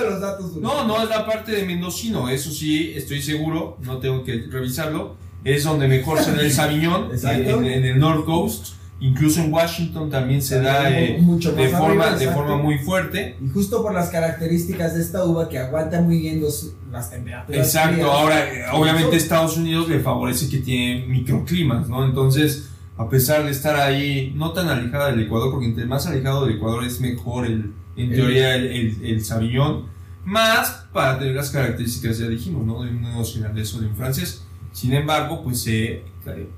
No, 0.60 0.86
no 0.86 1.04
es 1.04 1.10
la 1.10 1.26
parte 1.26 1.52
de 1.54 1.66
Mendocino, 1.66 2.28
eso 2.30 2.52
sí, 2.52 2.92
estoy 2.96 3.22
seguro, 3.22 3.78
no 3.82 4.00
tengo 4.00 4.24
que 4.24 4.46
revisarlo. 4.50 5.16
Es 5.44 5.64
donde 5.64 5.88
mejor 5.88 6.20
se 6.20 6.34
da 6.34 6.42
el 6.42 6.48
Exacto. 7.12 7.60
en, 7.60 7.66
en 7.66 7.86
el 7.86 8.00
North 8.00 8.26
Coast. 8.26 8.74
Incluso 9.02 9.42
en 9.42 9.52
Washington 9.52 10.12
también 10.12 10.44
se 10.44 10.62
da 10.62 10.88
eh, 10.92 11.18
mucho 11.20 11.52
de, 11.54 11.70
forma, 11.70 12.06
arriba, 12.06 12.18
de 12.20 12.28
forma 12.30 12.56
muy 12.58 12.78
fuerte. 12.78 13.36
Y 13.44 13.50
justo 13.50 13.82
por 13.82 13.94
las 13.96 14.10
características 14.10 14.94
de 14.94 15.02
esta 15.02 15.26
uva 15.26 15.50
que 15.50 15.58
aguanta 15.58 16.00
muy 16.02 16.20
bien 16.20 16.40
los, 16.40 16.74
las 16.92 17.10
temperaturas. 17.10 17.66
Exacto, 17.66 17.96
frías. 17.96 18.10
ahora 18.10 18.54
eh, 18.54 18.64
obviamente 18.74 19.16
Estados 19.18 19.58
Unidos 19.58 19.90
le 19.90 20.00
favorece 20.02 20.48
que 20.50 20.60
tiene 20.60 21.08
microclimas, 21.08 21.90
¿no? 21.90 22.06
Entonces, 22.06 22.70
a 22.96 23.10
pesar 23.10 23.44
de 23.44 23.50
estar 23.50 23.76
ahí, 23.76 24.34
no 24.36 24.52
tan 24.52 24.70
alejada 24.70 25.08
del 25.10 25.22
Ecuador, 25.22 25.50
porque 25.50 25.66
entre 25.66 25.86
más 25.86 26.06
alejado 26.06 26.46
del 26.46 26.58
Ecuador 26.58 26.84
es 26.86 27.02
mejor 27.02 27.48
el, 27.48 27.74
en 27.96 28.10
El- 28.12 28.16
teoría 28.16 28.54
el, 28.56 28.68
el, 28.68 28.98
el 29.04 29.26
Sauvignon, 29.26 29.86
más 30.26 30.86
para 30.94 31.18
tener 31.18 31.34
las 31.36 31.50
características, 31.50 32.20
ya 32.20 32.28
dijimos, 32.28 32.64
¿no? 32.68 32.84
De 32.84 32.92
un 32.92 33.02
neozelandés 33.02 33.74
o 33.74 33.80
de 33.80 33.88
un 33.88 33.96
francés. 33.96 34.44
Sin 34.74 34.94
embargo, 34.94 35.42
pues, 35.44 35.66
eh, 35.68 36.04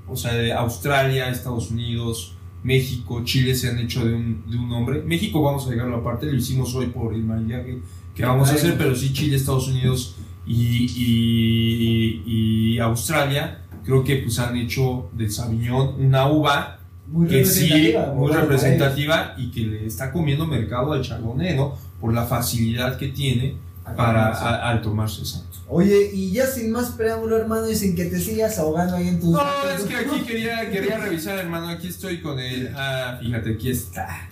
o 0.06 0.14
sea, 0.14 0.34
de 0.34 0.52
Australia, 0.52 1.30
Estados 1.30 1.70
Unidos, 1.70 2.33
México, 2.64 3.22
Chile 3.24 3.54
se 3.54 3.68
han 3.68 3.78
hecho 3.78 4.04
de 4.04 4.14
un, 4.14 4.42
de 4.50 4.56
un 4.56 4.68
nombre. 4.68 5.02
México 5.02 5.40
vamos 5.42 5.66
a 5.66 5.70
llegarlo 5.70 5.96
aparte, 5.96 6.26
lo 6.26 6.34
hicimos 6.34 6.74
hoy 6.74 6.86
por 6.86 7.14
el 7.14 7.22
maridaje 7.22 7.78
que 8.14 8.24
vamos 8.24 8.50
a 8.50 8.54
hacer, 8.54 8.76
pero 8.76 8.96
sí 8.96 9.12
Chile, 9.12 9.36
Estados 9.36 9.68
Unidos 9.68 10.16
y, 10.46 10.86
y, 10.96 12.22
y 12.26 12.78
Australia, 12.78 13.60
creo 13.84 14.02
que 14.02 14.16
pues 14.16 14.38
han 14.38 14.56
hecho 14.56 15.10
del 15.12 15.30
Sauvignon 15.30 15.94
una 15.98 16.26
uva 16.28 16.80
muy 17.06 17.28
que 17.28 17.44
sí, 17.44 17.92
muy 18.16 18.32
representativa 18.32 19.34
y 19.36 19.50
que 19.50 19.60
le 19.60 19.86
está 19.86 20.10
comiendo 20.10 20.46
mercado 20.46 20.94
al 20.94 21.02
Chardonnay, 21.02 21.54
¿no? 21.54 21.76
Por 22.00 22.14
la 22.14 22.24
facilidad 22.24 22.96
que 22.96 23.08
tiene 23.08 23.56
para 23.96 24.28
a- 24.28 24.70
al 24.70 24.82
tomarse 24.82 25.20
exacto. 25.20 25.58
Oye, 25.68 26.10
y 26.12 26.30
ya 26.32 26.46
sin 26.46 26.70
más 26.70 26.90
preámbulo, 26.90 27.36
hermano, 27.38 27.68
y 27.68 27.74
sin 27.74 27.96
que 27.96 28.04
te 28.06 28.18
sigas 28.20 28.58
ahogando 28.58 28.96
ahí 28.96 29.08
en 29.08 29.20
tus. 29.20 29.30
No, 29.30 29.42
es 29.76 29.82
que 29.84 29.96
aquí 29.96 30.20
quería, 30.22 30.70
quería 30.70 30.98
revisar, 30.98 31.38
hermano, 31.38 31.68
aquí 31.68 31.88
estoy 31.88 32.20
con 32.20 32.38
el... 32.38 32.70
Ah, 32.76 33.16
fíjate, 33.20 33.54
aquí 33.54 33.70
está. 33.70 34.28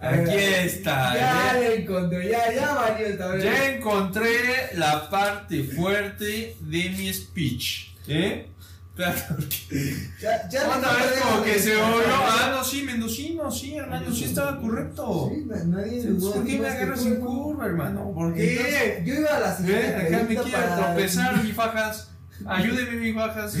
Aquí 0.00 0.34
está. 0.36 1.14
Ya 1.16 1.54
lo 1.54 1.72
encontré, 1.72 2.28
ya, 2.28 2.52
ya 2.52 2.74
valió 2.74 3.06
esta 3.06 3.28
vez. 3.28 3.44
Ya 3.44 3.74
encontré 3.74 4.30
la 4.74 5.08
parte 5.08 5.64
fuerte 5.64 6.56
de 6.60 6.90
mi 6.90 7.12
speech. 7.12 7.94
¿Eh? 8.06 8.48
Espérate, 8.96 10.12
Ya, 10.22 10.48
ya 10.48 10.68
Otra 10.78 10.92
vez 10.92 11.20
como 11.20 11.42
que 11.42 11.58
se 11.58 11.74
volvió. 11.76 12.14
Ah, 12.14 12.52
no, 12.56 12.62
sí, 12.64 12.82
mendocino, 12.84 13.50
sí, 13.50 13.74
hermano, 13.74 14.12
sí 14.14 14.24
estaba 14.24 14.60
correcto. 14.60 15.30
Sí, 15.34 15.44
na- 15.46 15.64
nadie 15.64 16.02
dudó. 16.04 16.32
¿Por 16.34 16.44
qué 16.44 16.58
me 16.60 16.68
agarras 16.68 17.04
hermano. 17.04 17.26
curva, 17.26 17.66
hermano? 17.66 18.12
¿Por 18.14 18.34
qué? 18.34 19.02
yo 19.04 19.14
iba 19.14 19.36
a 19.36 19.40
la 19.40 19.56
siguiente 19.56 19.86
¿Eh? 19.88 19.96
Acá 20.06 20.26
me 20.28 20.36
quiero 20.36 20.74
tropezar, 20.76 21.42
mi 21.42 21.50
fajas. 21.52 22.10
Ayúdeme, 22.46 22.96
mi 23.00 23.12
fajas. 23.12 23.56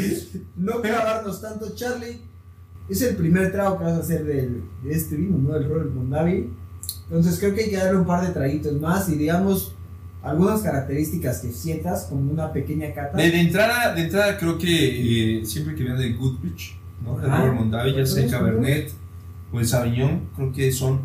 No 0.56 0.80
clavarnos 0.80 1.40
tanto, 1.40 1.74
Charlie. 1.74 2.20
Es 2.88 3.02
el 3.02 3.16
primer 3.16 3.50
trago 3.50 3.78
que 3.78 3.84
vas 3.84 3.94
a 3.94 4.00
hacer 4.00 4.24
del, 4.24 4.62
de 4.84 4.92
este 4.92 5.16
vino, 5.16 5.38
¿no? 5.38 5.54
Del 5.54 5.68
Robert 5.68 5.90
Mondavi. 5.90 6.52
Entonces 7.08 7.38
creo 7.40 7.54
que 7.54 7.62
hay 7.64 7.70
que 7.70 7.76
darle 7.76 7.98
un 7.98 8.06
par 8.06 8.24
de 8.26 8.32
traguitos 8.32 8.74
más 8.80 9.08
y 9.08 9.16
digamos 9.16 9.74
algunas 10.24 10.62
características 10.62 11.40
que 11.40 11.52
sientas 11.52 12.04
como 12.04 12.32
una 12.32 12.52
pequeña 12.52 12.92
cata. 12.94 13.16
De, 13.16 13.30
de 13.30 13.40
entrada, 13.40 13.94
de 13.94 14.02
entrada 14.02 14.38
creo 14.38 14.56
que 14.56 15.40
eh, 15.40 15.44
siempre 15.44 15.74
que 15.74 15.84
vean 15.84 16.00
el 16.00 16.16
Goodrich, 16.16 16.76
¿no? 17.04 17.18
Ajá. 17.18 17.38
Robert 17.38 17.54
Mondavi, 17.54 17.94
ya 17.94 18.06
sea. 18.06 18.26
Cabernet 18.28 18.90
o 19.52 19.60
el 19.60 19.66
Sauvignon, 19.66 20.22
creo 20.34 20.52
que 20.52 20.72
son 20.72 21.02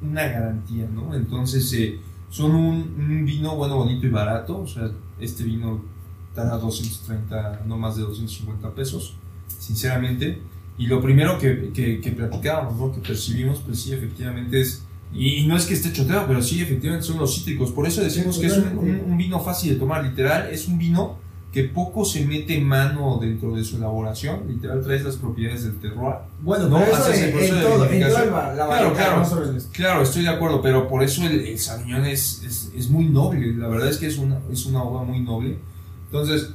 una 0.00 0.26
garantía, 0.26 0.88
¿no? 0.92 1.14
Entonces, 1.14 1.70
eh, 1.74 2.00
son 2.30 2.54
un, 2.54 3.24
vino 3.26 3.54
bueno, 3.56 3.76
bonito 3.76 4.06
y 4.06 4.10
barato. 4.10 4.60
O 4.60 4.66
sea, 4.66 4.90
este 5.20 5.44
vino 5.44 5.82
está 6.30 6.54
a 6.54 6.58
230, 6.58 7.62
no 7.66 7.76
más 7.76 7.96
de 7.96 8.02
250 8.02 8.74
pesos, 8.74 9.14
sinceramente. 9.58 10.40
Y 10.78 10.86
lo 10.86 11.02
primero 11.02 11.38
que, 11.38 11.70
que, 11.74 12.00
que 12.00 12.10
platicábamos, 12.12 12.76
¿no? 12.76 12.92
que 12.92 13.06
percibimos, 13.06 13.60
pues 13.60 13.82
sí, 13.82 13.92
efectivamente 13.92 14.60
es 14.62 14.86
y, 15.14 15.46
no 15.46 15.56
es 15.56 15.66
que 15.66 15.74
esté 15.74 15.92
choteado, 15.92 16.26
pero 16.26 16.42
sí, 16.42 16.62
efectivamente 16.62 17.06
son 17.06 17.18
los 17.18 17.34
cítricos. 17.34 17.70
Por 17.70 17.86
eso 17.86 18.02
decimos 18.02 18.38
que 18.38 18.46
es 18.46 18.56
un, 18.56 19.16
vino 19.16 19.40
fácil 19.40 19.74
de 19.74 19.78
tomar. 19.78 20.02
Literal, 20.04 20.48
es 20.50 20.68
un 20.68 20.78
vino 20.78 21.18
que 21.52 21.64
poco 21.64 22.06
se 22.06 22.24
mete 22.24 22.58
mano 22.60 23.18
dentro 23.20 23.54
de 23.54 23.62
su 23.62 23.76
elaboración. 23.76 24.48
Literal, 24.48 24.82
trae 24.82 25.00
las 25.00 25.16
propiedades 25.16 25.64
del 25.64 25.78
terroir. 25.80 26.16
Bueno, 26.40 26.68
no 26.68 26.82
eso 26.82 27.12
en, 27.12 27.62
todo, 27.62 27.84
en 27.90 28.00
la 28.00 28.08
claro, 28.08 28.94
claro, 28.94 29.58
claro, 29.72 30.02
estoy 30.02 30.22
de 30.22 30.30
acuerdo, 30.30 30.62
pero 30.62 30.88
por 30.88 31.02
eso 31.02 31.26
el, 31.26 31.46
el 31.46 31.58
Sauvignon 31.58 32.06
es, 32.06 32.42
es, 32.42 32.70
es, 32.74 32.88
muy 32.88 33.04
noble. 33.04 33.52
La 33.52 33.68
verdad 33.68 33.88
es 33.88 33.98
que 33.98 34.06
es 34.06 34.16
una, 34.16 34.38
es 34.50 34.64
una 34.64 34.82
uva 34.82 35.04
muy 35.04 35.20
noble. 35.20 35.58
Entonces, 36.06 36.54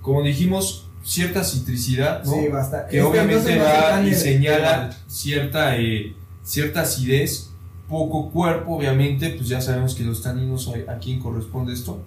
como 0.00 0.22
dijimos, 0.22 0.86
cierta 1.02 1.42
citricidad, 1.42 2.22
¿no? 2.24 2.34
Sí, 2.34 2.48
basta. 2.52 2.86
que 2.86 3.02
obviamente 3.02 3.58
va 3.58 4.00
y 4.06 4.14
señala 4.14 4.96
cierta, 5.08 5.76
eh, 5.76 6.14
cierta 6.44 6.82
acidez 6.82 7.50
poco 7.88 8.30
cuerpo, 8.30 8.76
obviamente, 8.76 9.30
pues 9.30 9.48
ya 9.48 9.60
sabemos 9.60 9.94
que 9.94 10.04
los 10.04 10.22
taninos, 10.22 10.70
a 10.88 10.98
quién 10.98 11.20
corresponde 11.20 11.72
esto, 11.72 12.00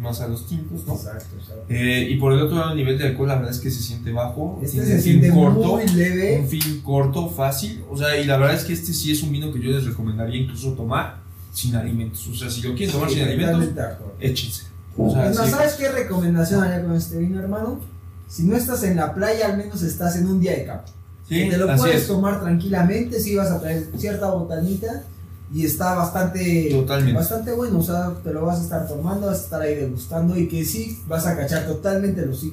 más 0.00 0.20
a 0.20 0.28
los 0.28 0.46
tintos, 0.46 0.86
¿no? 0.86 0.94
Exacto, 0.94 1.36
exacto. 1.38 1.64
Eh, 1.68 2.08
y 2.10 2.16
por 2.16 2.32
el 2.32 2.42
otro 2.42 2.56
lado, 2.56 2.70
el 2.72 2.76
nivel 2.76 2.98
de 2.98 3.08
alcohol, 3.08 3.28
la 3.28 3.36
verdad 3.36 3.52
es 3.52 3.60
que 3.60 3.70
se 3.70 3.82
siente 3.82 4.12
bajo. 4.12 4.60
Este 4.62 4.84
se 4.84 5.00
siente 5.00 5.30
corto, 5.30 5.76
muy 5.76 5.86
leve. 5.88 6.40
Un 6.40 6.48
fin 6.48 6.82
corto, 6.82 7.28
fácil. 7.28 7.84
O 7.90 7.96
sea, 7.96 8.18
y 8.18 8.24
la 8.24 8.36
verdad 8.36 8.56
es 8.56 8.64
que 8.64 8.72
este 8.72 8.92
sí 8.92 9.12
es 9.12 9.22
un 9.22 9.32
vino 9.32 9.52
que 9.52 9.60
yo 9.60 9.70
les 9.70 9.84
recomendaría 9.84 10.40
incluso 10.40 10.72
tomar 10.72 11.18
sin 11.52 11.76
alimentos. 11.76 12.26
O 12.28 12.34
sea, 12.34 12.50
si 12.50 12.62
lo 12.62 12.74
quieren 12.74 12.92
tomar 12.92 13.10
sin 13.10 13.22
alimentos, 13.22 13.68
échense. 14.20 14.64
O 14.96 15.10
sea, 15.10 15.32
¿sabes 15.32 15.74
qué 15.74 15.88
recomendación 15.90 16.62
haría 16.62 16.84
con 16.84 16.94
este 16.94 17.18
vino, 17.18 17.40
hermano? 17.40 17.80
Si 18.28 18.44
no 18.44 18.56
estás 18.56 18.82
en 18.82 18.96
la 18.96 19.14
playa, 19.14 19.46
al 19.46 19.56
menos 19.56 19.82
estás 19.82 20.16
en 20.16 20.26
un 20.26 20.40
día 20.40 20.52
de 20.52 20.64
campo. 20.64 20.90
Sí, 21.28 21.48
te 21.48 21.56
lo 21.56 21.74
puedes 21.76 22.06
tomar 22.06 22.40
tranquilamente, 22.40 23.18
si 23.18 23.34
vas 23.34 23.50
a 23.50 23.60
traer 23.60 23.88
cierta 23.96 24.30
botanita 24.30 25.04
y 25.54 25.64
está 25.64 25.94
bastante 25.94 26.84
bastante 27.14 27.52
bueno, 27.52 27.78
o 27.78 27.82
sea, 27.82 28.12
te 28.24 28.32
lo 28.32 28.44
vas 28.44 28.58
a 28.58 28.62
estar 28.64 28.88
tomando, 28.88 29.28
vas 29.28 29.38
a 29.38 29.44
estar 29.44 29.62
ahí 29.62 29.76
degustando 29.76 30.36
y 30.36 30.48
que 30.48 30.64
sí 30.64 30.98
vas 31.06 31.26
a 31.28 31.36
cachar 31.36 31.64
totalmente 31.68 32.26
los, 32.26 32.44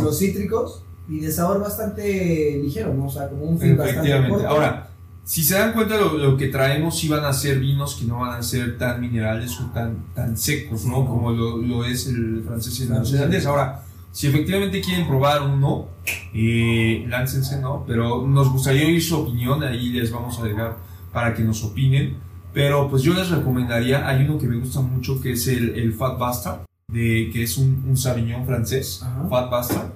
los 0.00 0.16
cítricos 0.16 0.84
y 1.08 1.18
de 1.18 1.32
sabor 1.32 1.60
bastante 1.60 2.56
ligero, 2.62 2.94
¿no? 2.94 3.06
O 3.06 3.10
sea, 3.10 3.28
como 3.28 3.42
un 3.46 3.58
fin 3.58 3.76
bastante 3.76 4.28
corto. 4.28 4.46
Ahora, 4.46 4.88
si 5.24 5.42
se 5.42 5.54
dan 5.54 5.72
cuenta 5.72 5.96
lo, 5.96 6.16
lo, 6.16 6.36
que 6.36 6.46
traemos 6.46 6.96
sí 6.96 7.08
van 7.08 7.24
a 7.24 7.32
ser 7.32 7.58
vinos 7.58 7.96
que 7.96 8.04
no 8.04 8.20
van 8.20 8.38
a 8.38 8.42
ser 8.42 8.78
tan 8.78 9.00
minerales 9.00 9.58
o 9.60 9.64
tan, 9.72 10.14
tan 10.14 10.36
secos, 10.36 10.84
¿no? 10.84 11.04
Como 11.06 11.32
lo, 11.32 11.56
lo, 11.56 11.84
es 11.84 12.06
el 12.06 12.44
francés 12.46 12.78
y 12.78 12.82
el 12.84 12.90
neozelandés. 12.90 13.46
Ahora, 13.46 13.82
si 14.12 14.28
efectivamente 14.28 14.80
quieren 14.80 15.08
probar 15.08 15.42
uno, 15.42 15.88
eh, 16.32 17.04
láncense, 17.08 17.58
¿no? 17.60 17.84
Pero 17.84 18.24
nos 18.28 18.52
gustaría 18.52 18.86
oír 18.86 19.02
su 19.02 19.18
opinión, 19.18 19.64
ahí 19.64 19.88
les 19.88 20.12
vamos 20.12 20.38
a 20.38 20.44
dejar 20.44 20.76
para 21.12 21.34
que 21.34 21.42
nos 21.42 21.64
opinen. 21.64 22.16
Pero 22.54 22.88
pues 22.88 23.02
yo 23.02 23.12
les 23.14 23.28
recomendaría, 23.28 24.08
hay 24.08 24.24
uno 24.24 24.38
que 24.38 24.46
me 24.46 24.56
gusta 24.56 24.80
mucho 24.80 25.20
que 25.20 25.32
es 25.32 25.48
el, 25.48 25.74
el 25.74 25.92
Fat 25.92 26.18
Bastard, 26.18 26.60
de, 26.86 27.28
que 27.32 27.42
es 27.42 27.58
un, 27.58 27.84
un 27.88 27.96
Sauvignon 27.96 28.46
francés, 28.46 29.04
Fat 29.28 29.50
Bastard. 29.50 29.88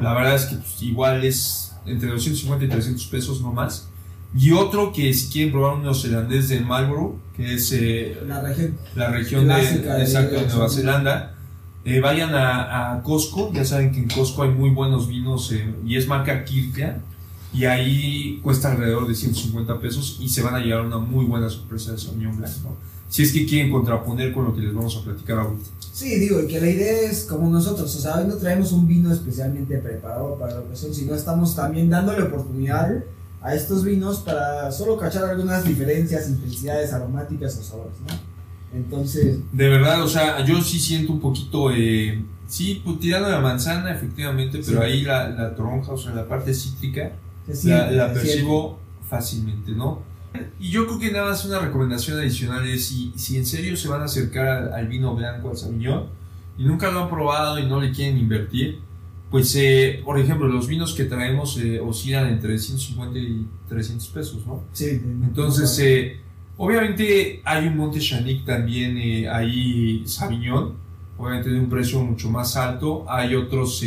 La 0.00 0.14
verdad 0.14 0.36
es 0.36 0.44
que 0.44 0.56
pues, 0.56 0.82
igual 0.82 1.24
es 1.24 1.74
entre 1.84 2.08
250 2.08 2.64
y 2.64 2.68
300 2.68 3.06
pesos 3.06 3.42
no 3.42 3.52
más. 3.52 3.88
Y 4.38 4.52
otro 4.52 4.92
que 4.92 5.12
si 5.14 5.32
quieren 5.32 5.52
probar 5.52 5.74
un 5.74 5.82
neozelandés 5.82 6.48
de 6.48 6.60
Marlborough, 6.60 7.18
que 7.34 7.54
es 7.54 7.72
eh, 7.72 8.16
la 8.26 8.40
región, 8.40 8.78
la 8.94 9.10
región 9.10 9.48
de, 9.48 9.54
exacto, 10.02 10.36
de, 10.36 10.46
Nueva 10.46 10.68
Zelanda, 10.68 11.34
eh, 11.84 12.00
vayan 12.00 12.34
a, 12.34 12.92
a, 12.92 13.02
Costco, 13.02 13.52
ya 13.52 13.64
saben 13.64 13.90
que 13.92 13.98
en 13.98 14.08
Costco 14.08 14.44
hay 14.44 14.50
muy 14.50 14.70
buenos 14.70 15.08
vinos 15.08 15.50
eh, 15.52 15.74
y 15.84 15.96
es 15.96 16.06
marca 16.06 16.44
Kirkland 16.44 17.02
y 17.52 17.64
ahí 17.64 18.40
cuesta 18.42 18.72
alrededor 18.72 19.06
de 19.06 19.14
150 19.14 19.78
pesos 19.80 20.18
y 20.20 20.28
se 20.28 20.42
van 20.42 20.54
a 20.54 20.60
llevar 20.60 20.84
una 20.84 20.98
muy 20.98 21.24
buena 21.24 21.48
sorpresa 21.48 21.92
de 21.92 21.98
Sauvignon 21.98 22.36
Blanc, 22.36 22.54
¿no? 22.62 22.76
Si 23.08 23.22
es 23.22 23.32
que 23.32 23.46
quieren 23.46 23.70
contraponer 23.70 24.32
con 24.32 24.46
lo 24.46 24.54
que 24.54 24.62
les 24.62 24.74
vamos 24.74 24.96
a 24.96 25.04
platicar 25.04 25.38
ahorita. 25.38 25.64
Sí, 25.92 26.18
digo, 26.18 26.42
y 26.42 26.46
que 26.46 26.60
la 26.60 26.68
idea 26.68 27.10
es 27.10 27.24
como 27.24 27.48
nosotros, 27.48 27.94
o 27.94 28.00
sea, 28.00 28.16
hoy 28.16 28.26
no 28.26 28.34
traemos 28.36 28.72
un 28.72 28.86
vino 28.86 29.12
especialmente 29.12 29.78
preparado 29.78 30.36
para 30.38 30.54
la 30.54 30.60
ocasión, 30.60 30.92
sino 30.92 31.14
estamos 31.14 31.54
también 31.54 31.88
dándole 31.88 32.24
oportunidad 32.24 33.04
a 33.40 33.54
estos 33.54 33.84
vinos 33.84 34.18
para 34.18 34.70
solo 34.72 34.98
cachar 34.98 35.24
algunas 35.24 35.64
diferencias, 35.64 36.28
intensidades 36.28 36.92
aromáticas 36.92 37.56
o 37.58 37.62
sabores, 37.62 37.94
¿no? 38.06 38.14
Entonces... 38.76 39.38
De 39.52 39.68
verdad, 39.68 40.02
o 40.02 40.08
sea, 40.08 40.44
yo 40.44 40.60
sí 40.60 40.78
siento 40.80 41.12
un 41.12 41.20
poquito, 41.20 41.70
eh, 41.70 42.22
sí, 42.48 42.82
pues, 42.84 42.98
tirando 42.98 43.30
la 43.30 43.40
manzana, 43.40 43.94
efectivamente, 43.94 44.60
pero 44.66 44.82
ahí 44.82 45.02
la, 45.02 45.30
la 45.30 45.54
toronja, 45.54 45.92
o 45.92 45.96
sea, 45.96 46.12
la 46.12 46.26
parte 46.26 46.52
cítrica, 46.52 47.12
la, 47.64 48.12
percibo 48.12 48.78
fácilmente, 49.08 49.72
¿no? 49.72 50.02
Y 50.60 50.70
yo 50.70 50.86
creo 50.86 50.98
que 50.98 51.10
nada 51.10 51.30
más 51.30 51.44
una 51.44 51.60
recomendación 51.60 52.18
adicional 52.18 52.66
es 52.66 52.88
si, 52.88 53.12
si 53.16 53.36
en 53.36 53.46
serio 53.46 53.76
se 53.76 53.88
van 53.88 54.02
a 54.02 54.04
acercar 54.04 54.72
al, 54.74 54.88
vino 54.88 55.14
blanco, 55.14 55.50
al 55.50 55.56
Sauvignon, 55.56 56.06
y 56.58 56.64
nunca 56.64 56.90
lo 56.90 57.04
han 57.04 57.10
probado 57.10 57.58
y 57.58 57.66
no 57.66 57.80
le 57.80 57.92
quieren 57.92 58.18
invertir, 58.18 58.80
pues 59.30 59.54
eh, 59.56 60.02
por 60.04 60.18
ejemplo 60.18 60.46
los 60.48 60.66
vinos 60.66 60.94
que 60.94 61.04
traemos 61.04 61.58
eh, 61.58 61.80
oscilan 61.80 62.28
entre 62.28 62.58
150 62.58 63.18
y 63.18 63.46
300 63.68 64.08
pesos, 64.08 64.46
¿no? 64.46 64.62
Sí. 64.72 65.00
Entonces, 65.22 65.78
eh, 65.80 66.20
obviamente 66.56 67.42
hay 67.44 67.66
un 67.66 67.76
Monte 67.76 68.00
Chanic 68.00 68.44
también 68.44 69.28
ahí 69.28 70.02
Sauvignon, 70.06 70.74
obviamente 71.18 71.50
de 71.50 71.60
un 71.60 71.68
precio 71.68 72.00
mucho 72.00 72.30
más 72.30 72.56
alto, 72.56 73.04
hay 73.08 73.34
otros 73.34 73.82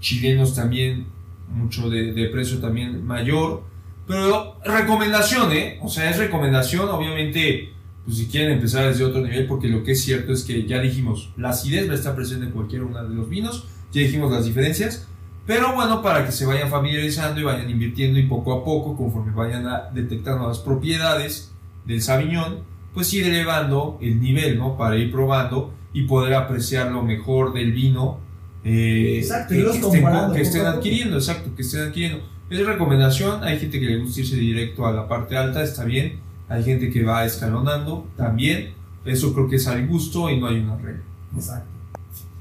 chilenos 0.00 0.54
también 0.54 1.06
mucho 1.48 1.88
de, 1.88 2.12
de, 2.12 2.28
precio 2.28 2.58
también 2.58 3.04
mayor. 3.06 3.62
Pero 4.06 4.58
recomendación, 4.64 5.52
¿eh? 5.52 5.78
O 5.82 5.88
sea, 5.88 6.10
es 6.10 6.18
recomendación, 6.18 6.88
obviamente, 6.88 7.72
pues 8.04 8.18
si 8.18 8.26
quieren 8.26 8.52
empezar 8.52 8.86
desde 8.86 9.04
otro 9.04 9.20
nivel, 9.20 9.46
porque 9.46 9.68
lo 9.68 9.82
que 9.82 9.92
es 9.92 10.02
cierto 10.02 10.32
es 10.32 10.44
que 10.44 10.64
ya 10.66 10.80
dijimos, 10.80 11.32
la 11.36 11.50
acidez 11.50 11.88
va 11.88 11.92
a 11.92 11.96
estar 11.96 12.14
presente 12.14 12.46
en 12.46 12.52
cualquier 12.52 12.84
uno 12.84 13.02
de 13.02 13.14
los 13.14 13.28
vinos, 13.28 13.66
ya 13.92 14.00
dijimos 14.00 14.30
las 14.30 14.44
diferencias, 14.44 15.08
pero 15.46 15.74
bueno, 15.74 16.02
para 16.02 16.26
que 16.26 16.32
se 16.32 16.44
vayan 16.44 16.68
familiarizando 16.68 17.40
y 17.40 17.44
vayan 17.44 17.70
invirtiendo 17.70 18.18
y 18.18 18.24
poco 18.26 18.52
a 18.52 18.64
poco, 18.64 18.96
conforme 18.96 19.32
vayan 19.32 19.66
a 19.66 19.90
detectando 19.92 20.48
las 20.48 20.58
propiedades 20.58 21.52
del 21.84 22.02
Sauvignon, 22.02 22.64
pues 22.92 23.12
ir 23.14 23.26
elevando 23.26 23.98
el 24.00 24.20
nivel, 24.20 24.58
¿no? 24.58 24.76
Para 24.76 24.96
ir 24.96 25.12
probando 25.12 25.72
y 25.92 26.02
poder 26.02 26.34
apreciar 26.34 26.90
lo 26.90 27.02
mejor 27.02 27.52
del 27.52 27.72
vino 27.72 28.18
eh, 28.68 29.18
exacto, 29.18 29.54
que, 29.54 30.40
estén, 30.40 30.66
adquiriendo, 30.66 31.16
exacto, 31.18 31.54
que 31.54 31.62
estén 31.62 31.82
adquiriendo. 31.82 32.18
Es 32.50 32.66
recomendación, 32.66 33.44
hay 33.44 33.60
gente 33.60 33.78
que 33.78 33.86
le 33.86 33.98
gusta 33.98 34.20
irse 34.20 34.34
directo 34.34 34.84
a 34.84 34.92
la 34.92 35.06
parte 35.06 35.36
alta, 35.36 35.62
está 35.62 35.84
bien, 35.84 36.18
hay 36.48 36.64
gente 36.64 36.90
que 36.90 37.04
va 37.04 37.24
escalonando, 37.24 38.08
también, 38.16 38.72
eso 39.04 39.32
creo 39.32 39.48
que 39.48 39.54
es 39.54 39.68
al 39.68 39.86
gusto 39.86 40.28
y 40.30 40.40
no 40.40 40.48
hay 40.48 40.58
una 40.58 40.76
regla. 40.78 41.02
Exacto. 41.36 41.68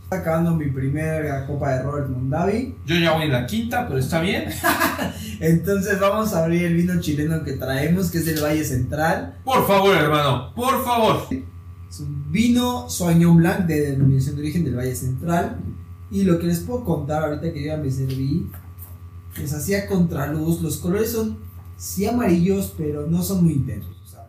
Acabando 0.10 0.56
mi 0.56 0.66
primera 0.66 1.46
copa 1.46 1.74
de 1.74 1.84
Robert 1.84 2.10
Mondavi. 2.10 2.76
Yo 2.88 2.96
ya 2.96 3.14
voy 3.14 3.26
en 3.26 3.32
la 3.32 3.46
quinta, 3.46 3.88
pero 3.88 4.00
está 4.00 4.20
bien. 4.20 4.46
Entonces 5.40 6.00
vamos 6.00 6.34
a 6.34 6.44
abrir 6.44 6.64
el 6.64 6.76
vino 6.76 7.00
chileno 7.02 7.44
que 7.44 7.54
traemos, 7.54 8.10
que 8.10 8.18
es 8.18 8.26
del 8.26 8.44
Valle 8.44 8.64
Central. 8.64 9.36
Por 9.44 9.68
favor, 9.68 9.96
hermano, 9.96 10.52
por 10.56 10.84
favor. 10.84 11.28
Es 11.88 12.00
un 12.00 12.32
vino 12.32 12.90
Sauvignon 12.90 13.38
Blanc 13.38 13.60
de 13.68 13.92
denominación 13.92 14.36
de 14.36 14.42
origen 14.42 14.64
del 14.64 14.76
Valle 14.76 14.96
Central. 14.96 15.58
Y 16.12 16.24
lo 16.24 16.40
que 16.40 16.48
les 16.48 16.60
puedo 16.60 16.84
contar 16.84 17.24
ahorita 17.24 17.52
que 17.52 17.62
yo 17.62 17.68
ya 17.68 17.78
me 17.78 17.90
serví, 17.90 18.50
les 19.38 19.54
hacía 19.54 19.88
contraluz. 19.88 20.62
Los 20.62 20.78
colores 20.78 21.12
son 21.12 21.38
sí 21.78 22.06
amarillos, 22.06 22.74
pero 22.78 23.08
no 23.08 23.24
son 23.24 23.44
muy 23.44 23.54
intensos. 23.54 23.96
O 24.04 24.08
sea, 24.08 24.28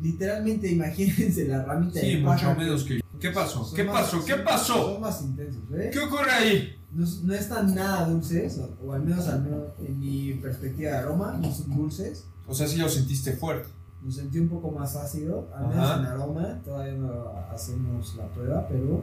literalmente 0.00 0.68
imagínense 0.72 1.46
la 1.46 1.64
ramita 1.64 2.00
sí, 2.00 2.14
de 2.14 2.22
mucho 2.22 2.54
menos 2.54 2.84
que. 2.84 3.00
¿Qué 3.20 3.30
pasó? 3.30 3.72
¿Qué 3.74 3.84
pasó? 3.84 4.24
¿Qué 4.24 4.34
pasó? 4.36 4.92
Son 4.92 5.00
más 5.00 5.22
intensos, 5.22 5.62
¿eh? 5.72 5.90
¿Qué 5.92 5.98
ocurre 5.98 6.30
ahí? 6.30 6.76
No, 6.92 7.04
no, 7.24 7.34
están 7.34 7.74
nada 7.74 8.08
dulces, 8.08 8.60
o, 8.80 8.92
al 8.92 9.02
menos, 9.02 9.26
al 9.26 9.42
menos 9.42 9.66
en 9.84 9.98
mi 9.98 10.34
perspectiva 10.34 10.92
de 10.92 10.96
aroma, 10.98 11.36
no 11.42 11.52
son 11.52 11.74
dulces. 11.76 12.26
O 12.46 12.54
sea, 12.54 12.68
sí 12.68 12.78
lo 12.78 12.88
sentiste 12.88 13.32
fuerte. 13.32 13.68
Lo 14.04 14.12
sentí 14.12 14.38
un 14.38 14.48
poco 14.48 14.70
más 14.70 14.94
ácido, 14.94 15.48
al 15.52 15.68
menos 15.68 15.98
en 15.98 16.06
aroma. 16.06 16.60
Todavía 16.64 16.94
no 16.94 17.32
hacemos 17.52 18.14
la 18.16 18.28
prueba, 18.28 18.66
pero 18.68 19.02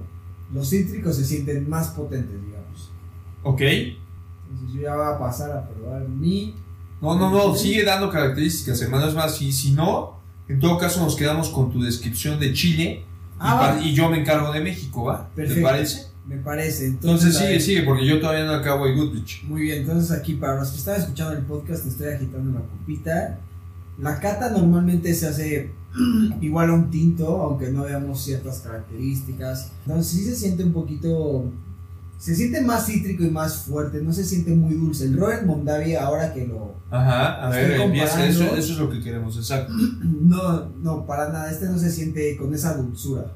los 0.53 0.69
cítricos 0.69 1.15
se 1.15 1.25
sienten 1.25 1.69
más 1.69 1.89
potentes, 1.89 2.41
digamos. 2.43 2.91
Ok. 3.43 3.61
Entonces 3.61 4.75
yo 4.75 4.81
ya 4.81 4.95
voy 4.95 5.13
a 5.13 5.19
pasar 5.19 5.51
a 5.51 5.67
probar 5.67 6.07
mi... 6.07 6.55
No, 7.01 7.17
no, 7.17 7.29
no, 7.29 7.55
sigue 7.55 7.83
dando 7.83 8.09
características, 8.09 8.81
hermanos 8.81 9.13
más. 9.13 9.41
Y 9.41 9.51
si 9.51 9.71
no, 9.71 10.19
en 10.47 10.59
todo 10.59 10.77
caso 10.77 11.01
nos 11.01 11.15
quedamos 11.15 11.49
con 11.49 11.71
tu 11.71 11.81
descripción 11.81 12.39
de 12.39 12.53
Chile 12.53 13.03
ah, 13.39 13.79
y, 13.83 13.93
yo 13.93 14.09
me 14.09 14.19
encargo 14.19 14.51
de 14.51 14.61
México, 14.61 15.03
¿va? 15.03 15.29
¿Te 15.35 15.61
parece? 15.61 16.07
Me 16.25 16.37
parece. 16.37 16.87
Entonces, 16.87 17.37
sigue, 17.37 17.59
sigue, 17.59 17.83
porque 17.83 18.05
yo 18.05 18.19
todavía 18.19 18.45
no 18.45 18.53
acabo 18.53 18.85
de 18.85 18.95
Goodrich. 18.95 19.43
Muy 19.43 19.61
bien, 19.61 19.81
entonces 19.81 20.11
aquí 20.11 20.33
para 20.33 20.55
los 20.55 20.69
que 20.69 20.77
están 20.77 20.99
escuchando 20.99 21.33
el 21.33 21.43
podcast 21.43 21.85
estoy 21.85 22.07
agitando 22.13 22.49
una 22.49 22.61
copita 22.61 23.39
La 23.97 24.19
cata 24.19 24.49
normalmente 24.49 25.13
se 25.13 25.27
hace 25.27 25.71
igual 26.41 26.69
a 26.69 26.73
un 26.73 26.89
tinto, 26.89 27.41
aunque 27.41 27.71
no 27.71 27.83
veamos 27.83 28.23
ciertas 28.23 28.59
características. 28.59 29.71
Entonces 29.85 30.11
sí 30.11 30.23
se 30.25 30.35
siente 30.35 30.63
un 30.63 30.73
poquito... 30.73 31.51
Se 32.17 32.33
siente 32.33 32.61
más 32.61 32.85
cítrico 32.85 33.23
y 33.23 33.29
más 33.29 33.63
fuerte, 33.63 34.01
no 34.01 34.13
se 34.13 34.23
siente 34.23 34.55
muy 34.55 34.75
dulce. 34.75 35.05
El 35.05 35.17
Robert 35.17 35.45
Mondavi, 35.45 35.95
ahora 35.95 36.33
que 36.33 36.47
lo... 36.47 36.73
Ajá, 36.89 37.45
a 37.45 37.49
ver, 37.49 37.79
empieza, 37.79 38.25
eso, 38.25 38.55
eso 38.55 38.73
es 38.73 38.79
lo 38.79 38.89
que 38.89 39.01
queremos, 39.01 39.35
exacto. 39.37 39.73
No, 40.03 40.69
no, 40.81 41.05
para 41.05 41.29
nada, 41.29 41.51
este 41.51 41.65
no 41.65 41.77
se 41.77 41.91
siente 41.91 42.37
con 42.37 42.53
esa 42.53 42.75
dulzura. 42.77 43.33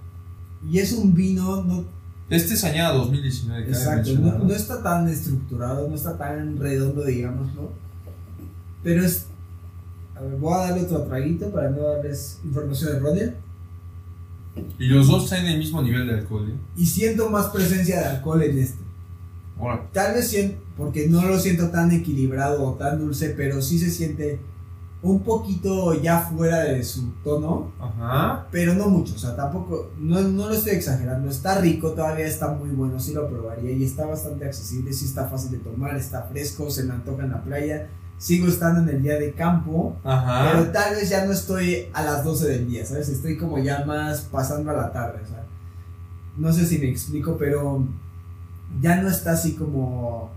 Y 0.69 0.79
es 0.79 0.93
un 0.93 1.13
vino, 1.13 1.61
no, 1.63 1.85
este 2.29 2.53
es 2.53 2.63
añado 2.63 2.99
2019. 2.99 3.67
Exacto, 3.67 4.11
no, 4.19 4.37
no, 4.37 4.53
está 4.53 4.83
tan 4.83 5.07
estructurado, 5.07 5.87
no 5.87 5.95
está 5.95 6.15
tan 6.15 6.57
redondo, 6.57 7.03
digamos, 7.03 7.53
¿no? 7.55 7.69
Pero 8.83 9.03
es. 9.03 9.25
A 10.19 10.23
ver, 10.23 10.35
voy 10.35 10.53
a 10.53 10.57
darle 10.57 10.81
otro 10.81 11.03
traguito 11.03 11.49
para 11.49 11.69
no 11.69 11.81
darles 11.81 12.39
información 12.43 12.97
errónea. 12.97 13.33
Y 14.77 14.87
los 14.87 15.07
dos 15.07 15.23
están 15.23 15.45
en 15.45 15.53
el 15.53 15.59
mismo 15.59 15.81
nivel 15.81 16.07
de 16.07 16.15
alcohol, 16.15 16.49
¿eh? 16.49 16.57
Y 16.75 16.85
siento 16.85 17.29
más 17.29 17.47
presencia 17.47 17.99
de 17.99 18.05
alcohol 18.05 18.43
en 18.43 18.59
este. 18.59 18.83
Tal 19.93 20.13
vez 20.15 20.27
siento, 20.27 20.57
porque 20.77 21.07
no 21.07 21.21
lo 21.23 21.39
siento 21.39 21.69
tan 21.69 21.91
equilibrado 21.91 22.65
o 22.65 22.73
tan 22.73 22.99
dulce, 22.99 23.29
pero 23.29 23.61
sí 23.61 23.77
se 23.79 23.91
siente 23.91 24.39
un 25.01 25.21
poquito 25.21 25.93
ya 26.01 26.19
fuera 26.21 26.59
de 26.63 26.83
su 26.83 27.11
tono, 27.23 27.71
Ajá. 27.79 28.47
pero 28.51 28.73
no 28.73 28.89
mucho, 28.89 29.15
o 29.15 29.17
sea, 29.17 29.33
tampoco, 29.33 29.91
no, 29.97 30.19
no, 30.21 30.49
lo 30.49 30.53
estoy 30.53 30.73
exagerando, 30.73 31.29
está 31.29 31.61
rico, 31.61 31.91
todavía 31.91 32.25
está 32.25 32.49
muy 32.49 32.69
bueno, 32.71 32.99
sí 32.99 33.13
lo 33.13 33.29
probaría 33.29 33.71
y 33.71 33.85
está 33.85 34.05
bastante 34.05 34.45
accesible, 34.45 34.91
sí 34.91 35.05
está 35.05 35.29
fácil 35.29 35.51
de 35.51 35.59
tomar, 35.59 35.95
está 35.95 36.23
fresco, 36.23 36.69
se 36.69 36.83
me 36.83 36.93
antoja 36.93 37.23
en 37.23 37.31
la 37.31 37.41
playa, 37.41 37.87
sigo 38.19 38.47
estando 38.47 38.81
en 38.81 38.97
el 38.97 39.01
día 39.01 39.17
de 39.17 39.31
campo, 39.31 39.97
Ajá. 40.03 40.51
pero 40.51 40.71
tal 40.71 40.95
vez 40.95 41.09
ya 41.09 41.25
no 41.25 41.31
estoy 41.31 41.87
a 41.93 42.03
las 42.03 42.23
12 42.23 42.47
del 42.47 42.67
día, 42.67 42.85
¿sabes? 42.85 43.09
Estoy 43.09 43.37
como 43.37 43.57
ya 43.57 43.85
más 43.85 44.21
pasando 44.21 44.69
a 44.69 44.73
la 44.73 44.91
tarde, 44.91 45.19
sea, 45.25 45.45
no 46.37 46.53
sé 46.53 46.65
si 46.65 46.77
me 46.77 46.89
explico, 46.89 47.37
pero 47.37 47.87
ya 48.81 49.01
no 49.01 49.09
está 49.09 49.31
así 49.31 49.53
como 49.53 50.29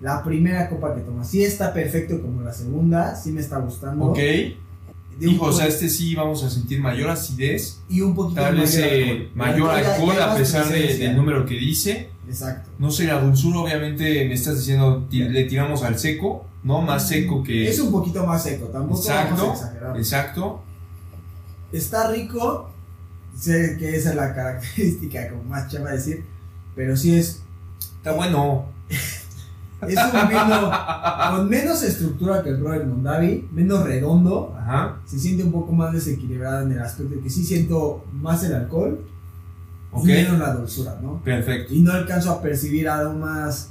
la 0.00 0.22
primera 0.24 0.68
copa 0.68 0.94
que 0.94 1.02
tomas. 1.02 1.28
Sí 1.28 1.44
está 1.44 1.72
perfecto 1.72 2.20
como 2.20 2.42
la 2.42 2.52
segunda, 2.52 3.14
sí 3.14 3.30
me 3.32 3.40
está 3.40 3.58
gustando. 3.58 4.06
Ok. 4.06 4.18
Dijo, 5.18 5.46
o 5.46 5.52
sea, 5.52 5.66
este 5.66 5.88
sí 5.90 6.14
vamos 6.14 6.42
a 6.42 6.50
sentir 6.50 6.80
mayor 6.80 7.10
acidez. 7.10 7.80
Y 7.90 8.00
un 8.00 8.14
poquito 8.14 8.40
Tal 8.40 8.56
vez 8.56 8.74
mayor, 9.34 9.78
eh, 9.78 9.84
alcohol, 9.84 10.20
a 10.20 10.34
pesar 10.34 10.66
del 10.68 11.14
número 11.14 11.44
que 11.44 11.54
dice. 11.54 12.08
Exacto. 12.26 12.69
No 12.80 12.90
sé, 12.90 13.04
la 13.04 13.20
dulzura 13.20 13.58
obviamente 13.58 14.26
me 14.26 14.32
estás 14.32 14.56
diciendo, 14.56 15.06
le 15.10 15.44
tiramos 15.44 15.82
al 15.82 15.98
seco, 15.98 16.46
¿no? 16.62 16.80
Más 16.80 17.06
seco 17.06 17.42
que... 17.42 17.68
Es 17.68 17.78
un 17.78 17.92
poquito 17.92 18.24
más 18.24 18.42
seco, 18.42 18.68
tampoco 18.68 18.98
exacto, 18.98 19.36
vamos 19.36 19.60
a 19.60 19.64
exagerar. 19.66 19.96
Exacto. 19.98 20.62
Está 21.72 22.10
rico, 22.10 22.70
sé 23.38 23.76
que 23.78 23.94
esa 23.94 24.10
es 24.10 24.16
la 24.16 24.34
característica, 24.34 25.28
como 25.28 25.44
más 25.44 25.68
chava 25.68 25.90
decir, 25.90 26.24
pero 26.74 26.96
sí 26.96 27.14
es... 27.14 27.42
Está 27.98 28.12
bueno. 28.12 28.64
Es 29.86 29.96
un 29.96 30.28
vino 30.28 30.70
con 31.30 31.48
menos 31.48 31.82
estructura 31.82 32.42
que 32.42 32.50
el 32.50 32.60
Royal 32.60 32.86
Mondavi, 32.86 33.48
menos 33.50 33.84
redondo. 33.84 34.54
Se 35.06 35.18
siente 35.18 35.42
un 35.42 35.52
poco 35.52 35.72
más 35.72 35.94
desequilibrado 35.94 36.66
en 36.66 36.72
el 36.72 36.80
aspecto 36.80 37.14
de 37.14 37.22
que 37.22 37.30
sí 37.30 37.46
siento 37.46 38.04
más 38.12 38.44
el 38.44 38.54
alcohol 38.54 39.02
y 39.92 40.06
menos 40.06 40.38
la 40.38 40.54
dulzura, 40.54 40.98
¿no? 41.00 41.22
Perfecto. 41.22 41.74
Y 41.74 41.80
no 41.80 41.92
alcanzo 41.92 42.32
a 42.32 42.42
percibir 42.42 42.88
aromas 42.88 43.70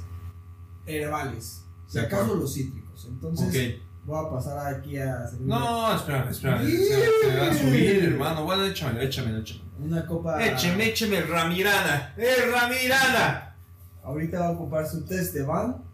herbales. 0.86 1.64
Si 1.86 1.98
acaso 1.98 2.34
los 2.34 2.54
cítricos. 2.54 3.06
Entonces. 3.08 3.80
Voy 4.04 4.26
a 4.26 4.30
pasar 4.30 4.74
aquí 4.74 4.96
a. 4.98 5.30
No, 5.40 5.94
espérame, 5.94 6.30
espérame. 6.30 6.66
Se, 6.66 7.38
va 7.38 7.50
a 7.50 7.54
subir, 7.54 8.04
hermano. 8.04 8.44
Bueno, 8.44 8.64
échamelo, 8.64 9.00
échamelo, 9.02 9.38
échamelo. 9.38 9.70
Una 9.78 10.06
copa. 10.06 10.44
Écheme, 10.44 10.88
écheme 10.88 11.18
el 11.18 11.28
Ramirana. 11.28 12.14
¡El 12.16 12.50
Ramirana! 12.50 13.56
Ahorita 14.02 14.40
va 14.40 14.46
a 14.48 14.50
ocupar 14.52 14.86
su 14.86 15.04
test 15.04 15.34
de 15.34 15.42
van. 15.42 15.84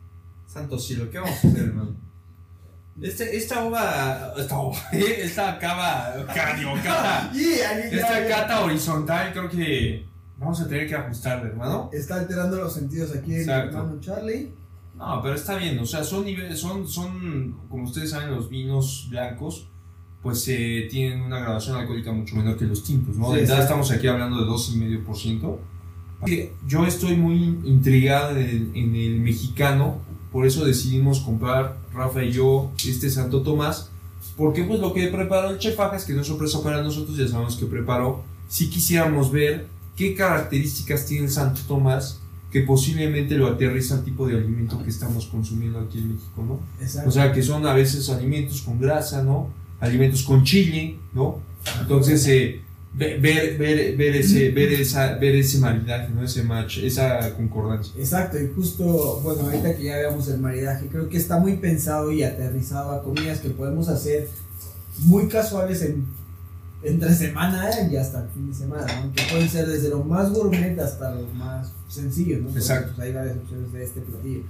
Santo 0.47 0.79
cielo, 0.79 1.11
¿qué 1.11 1.19
vamos 1.19 1.45
a 1.45 1.49
hacer, 1.49 1.62
hermano? 1.62 1.97
Este, 3.03 3.37
esta 3.37 3.65
ova, 3.65 4.33
esta 4.39 4.59
ova, 4.59 4.79
esta 4.93 5.59
cava, 5.59 6.15
cata, 6.27 7.31
esta 7.35 8.27
cata 8.27 8.65
horizontal 8.65 9.33
creo 9.33 9.51
que 9.51 10.07
vamos 10.38 10.61
a 10.61 10.68
tener 10.68 10.88
que 10.88 10.94
ajustarle, 10.94 11.51
hermano. 11.51 11.90
Está 11.92 12.16
alterando 12.16 12.57
los 12.57 12.75
sentidos 12.75 13.14
aquí 13.14 13.35
en 13.35 13.49
hermano 13.49 14.01
Charlie. 14.01 14.53
No, 14.96 15.20
pero 15.22 15.35
está 15.35 15.57
bien, 15.57 15.79
o 15.79 15.85
sea, 15.85 16.03
son 16.03 16.25
niveles, 16.25 16.59
son, 16.59 16.88
son, 16.88 17.55
como 17.68 17.85
ustedes 17.85 18.11
saben, 18.11 18.35
los 18.35 18.49
vinos 18.49 19.09
blancos, 19.11 19.68
pues 20.22 20.49
eh, 20.49 20.88
tienen 20.90 21.20
una 21.20 21.38
graduación 21.38 21.77
alcohólica 21.77 22.12
mucho 22.12 22.35
menor 22.35 22.57
que 22.57 22.64
los 22.64 22.83
tintos, 22.83 23.14
¿no? 23.16 23.31
de 23.33 23.42
verdad 23.42 23.61
estamos 23.61 23.90
aquí 23.90 24.07
hablando 24.07 24.38
de 24.38 24.51
2,5%. 24.51 25.59
Yo 26.66 26.87
estoy 26.87 27.14
muy 27.14 27.61
intrigado 27.64 28.38
en 28.38 28.94
el 28.94 29.20
mexicano, 29.20 29.99
por 30.33 30.46
eso 30.46 30.64
decidimos 30.64 31.20
comprar, 31.20 31.77
Rafa 31.92 32.25
y 32.25 32.33
yo, 32.33 32.70
este 32.87 33.11
Santo 33.11 33.42
Tomás. 33.42 33.90
Porque 34.37 34.64
pues 34.64 34.81
lo 34.81 34.92
que 34.92 35.09
preparó 35.09 35.51
el 35.51 35.59
chef 35.59 35.79
es 35.94 36.05
que 36.05 36.12
no 36.12 36.22
es 36.22 36.27
sorpresa 36.27 36.62
para 36.62 36.83
nosotros, 36.83 37.16
ya 37.16 37.29
sabemos 37.29 37.57
que 37.57 37.66
preparó. 37.66 38.22
Si 38.49 38.68
quisiéramos 38.68 39.31
ver 39.31 39.66
qué 39.96 40.14
características 40.14 41.06
tiene 41.06 41.26
el 41.26 41.30
Santo 41.30 41.61
Tomás 41.66 42.20
que 42.50 42.62
posiblemente 42.62 43.37
lo 43.37 43.48
aterriza 43.48 43.96
al 43.96 44.04
tipo 44.04 44.26
de 44.26 44.37
alimento 44.37 44.82
que 44.82 44.90
estamos 44.90 45.26
consumiendo 45.26 45.80
aquí 45.80 45.98
en 45.98 46.14
México, 46.14 46.44
¿no? 46.46 46.61
O 47.06 47.11
sea, 47.11 47.32
que 47.32 47.42
son 47.42 47.66
a 47.66 47.74
veces 47.74 48.09
alimentos 48.09 48.62
con 48.62 48.80
grasa, 48.80 49.22
¿no? 49.22 49.48
Alimentos 49.80 50.22
con 50.22 50.44
chile, 50.44 50.96
¿no? 51.12 51.40
Entonces, 51.80 52.26
eh, 52.28 52.61
ver, 52.94 53.20
ver, 53.20 53.96
ver, 53.96 54.16
ese, 54.16 54.50
ver, 54.50 54.72
esa, 54.72 55.14
ver 55.16 55.35
ese 55.35 55.59
maridaje, 55.59 56.09
¿no? 56.14 56.22
ese 56.22 56.42
match, 56.42 56.78
esa 56.78 57.35
concordancia. 57.35 57.92
Exacto, 57.98 58.40
y 58.40 58.50
justo, 58.54 59.20
bueno, 59.22 59.42
ahorita 59.42 59.76
que 59.76 59.85
ya 59.85 59.96
veamos 59.96 60.28
el 60.28 60.38
maridaje, 60.38 60.87
creo 60.87 61.09
que 61.09 61.18
está 61.18 61.38
muy 61.38 61.56
pensado 61.56 62.11
y 62.12 62.22
aterrizado 62.22 62.92
a 62.92 63.02
comidas 63.02 63.40
que 63.40 63.50
podemos 63.50 63.88
hacer 63.88 64.28
muy 65.00 65.28
casuales 65.28 65.82
en, 65.82 66.06
entre 66.83 67.15
semana 67.15 67.71
y 67.91 67.97
hasta 67.97 68.23
el 68.23 68.29
fin 68.29 68.49
de 68.49 68.55
semana, 68.55 68.87
¿no? 69.03 69.12
que 69.12 69.23
pueden 69.31 69.49
ser 69.49 69.67
desde 69.67 69.89
lo 69.89 70.05
más 70.05 70.31
gourmet 70.31 70.79
hasta 70.79 71.15
lo 71.15 71.27
más 71.35 71.73
sencillo, 71.89 72.39
¿no? 72.41 72.51
Exacto. 72.51 72.93
Pues, 72.95 73.09
hay 73.09 73.15
varias 73.15 73.37
opciones 73.39 73.73
de 73.73 73.85
este 73.85 74.01
platillo. 74.01 74.43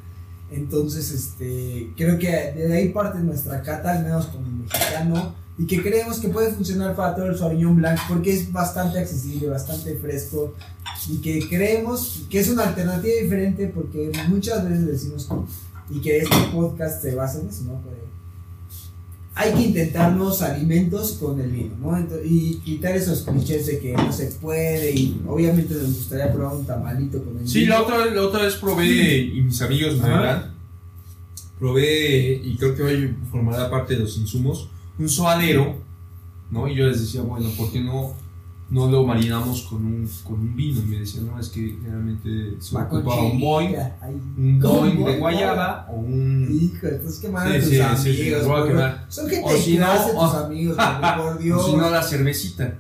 Entonces, 0.51 1.11
este, 1.11 1.93
creo 1.97 2.19
que 2.19 2.29
de 2.29 2.77
ahí 2.77 2.91
parte 2.91 3.19
nuestra 3.19 3.63
cata, 3.63 3.93
al 3.93 4.05
menos 4.05 4.27
como 4.27 4.47
mexicano, 4.49 5.35
y 5.59 5.67
que 5.67 5.83
creemos 5.83 6.19
que 6.19 6.29
puede 6.29 6.53
funcionar 6.53 6.95
para 6.95 7.15
todo 7.15 7.27
el 7.27 7.39
Sauvignon 7.39 7.77
Blanc 7.77 7.99
porque 8.09 8.35
es 8.35 8.53
bastante 8.53 8.99
accesible, 8.99 9.49
bastante 9.49 9.97
fresco 9.97 10.55
y 11.09 11.19
que 11.19 11.49
creemos 11.49 12.27
que 12.29 12.41
es 12.41 12.51
una 12.51 12.65
alternativa 12.65 13.15
diferente 13.23 13.69
porque 13.69 14.13
muchas 14.29 14.69
veces 14.69 14.87
decimos 14.87 15.29
y 15.89 16.01
que 16.01 16.19
este 16.19 16.37
podcast 16.53 17.01
se 17.01 17.15
basa 17.15 17.41
en 17.41 17.49
eso, 17.49 17.65
¿no? 17.65 17.81
Hay 19.39 19.53
que 19.53 19.63
intentarnos 19.65 20.41
alimentos 20.41 21.19
con 21.21 21.39
el 21.39 21.51
vino, 21.51 21.77
¿no? 21.79 21.95
y 22.25 22.55
quitar 22.65 22.97
esos 22.97 23.21
clichés 23.21 23.67
de 23.67 23.79
que 23.79 23.93
no 23.93 24.11
se 24.11 24.29
puede 24.41 24.93
y 24.93 25.21
obviamente 25.29 25.75
nos 25.75 25.95
gustaría 25.95 26.33
probar 26.33 26.57
un 26.57 26.65
tamalito 26.65 27.19
con 27.19 27.29
el 27.29 27.39
vino. 27.41 27.49
Sí, 27.49 27.67
la 27.67 27.83
otra, 27.83 28.07
la 28.07 28.23
otra 28.23 28.45
vez 28.45 28.55
probé 28.55 29.19
y 29.19 29.43
mis 29.43 29.61
amigos 29.61 29.99
me 29.99 30.09
dirán, 30.09 30.55
probé 31.59 32.41
y 32.43 32.57
creo 32.57 32.75
que 32.75 32.83
hoy 32.83 33.15
formará 33.31 33.71
parte 33.71 33.95
de 33.95 34.01
los 34.01 34.17
insumos 34.17 34.71
un 34.99 35.09
soadero, 35.09 35.77
¿no? 36.51 36.67
Y 36.67 36.75
yo 36.75 36.87
les 36.87 37.01
decía, 37.01 37.21
bueno, 37.21 37.51
¿por 37.59 37.71
qué 37.71 37.81
no, 37.81 38.15
no 38.69 38.91
lo 38.91 39.05
marinamos 39.05 39.63
con 39.63 39.85
un, 39.85 40.11
con 40.25 40.35
un 40.35 40.57
vino? 40.57 40.81
Y 40.81 40.87
me 40.87 41.01
decían, 41.01 41.27
no, 41.27 41.39
es 41.39 41.49
que 41.49 41.77
generalmente 41.81 42.57
se 42.61 42.77
ocupa 42.77 43.15
un 43.17 43.41
boing, 43.41 43.77
un 44.37 44.61
boing 44.61 45.05
de 45.05 45.19
guayaba 45.19 45.87
o 45.91 45.97
un... 45.97 46.49
Hijo, 46.51 46.87
estás 46.87 47.19
quemando 47.19 47.55
a 47.55 47.59
tus 47.59 47.69
sí, 47.69 47.81
amigos. 47.81 48.01
Sí, 48.03 48.47
voy 48.47 48.61
a 48.61 48.67
quemar. 48.67 49.07
Son 49.09 49.29
gente 49.29 49.55
o 49.55 49.57
si 49.57 49.79
no, 49.79 49.87
tus 49.87 50.35
amigos, 50.35 50.77
por 51.17 51.39
Dios. 51.39 51.63
O 51.63 51.71
si 51.71 51.77
no, 51.77 51.91
la 51.91 52.03
cervecita. 52.03 52.79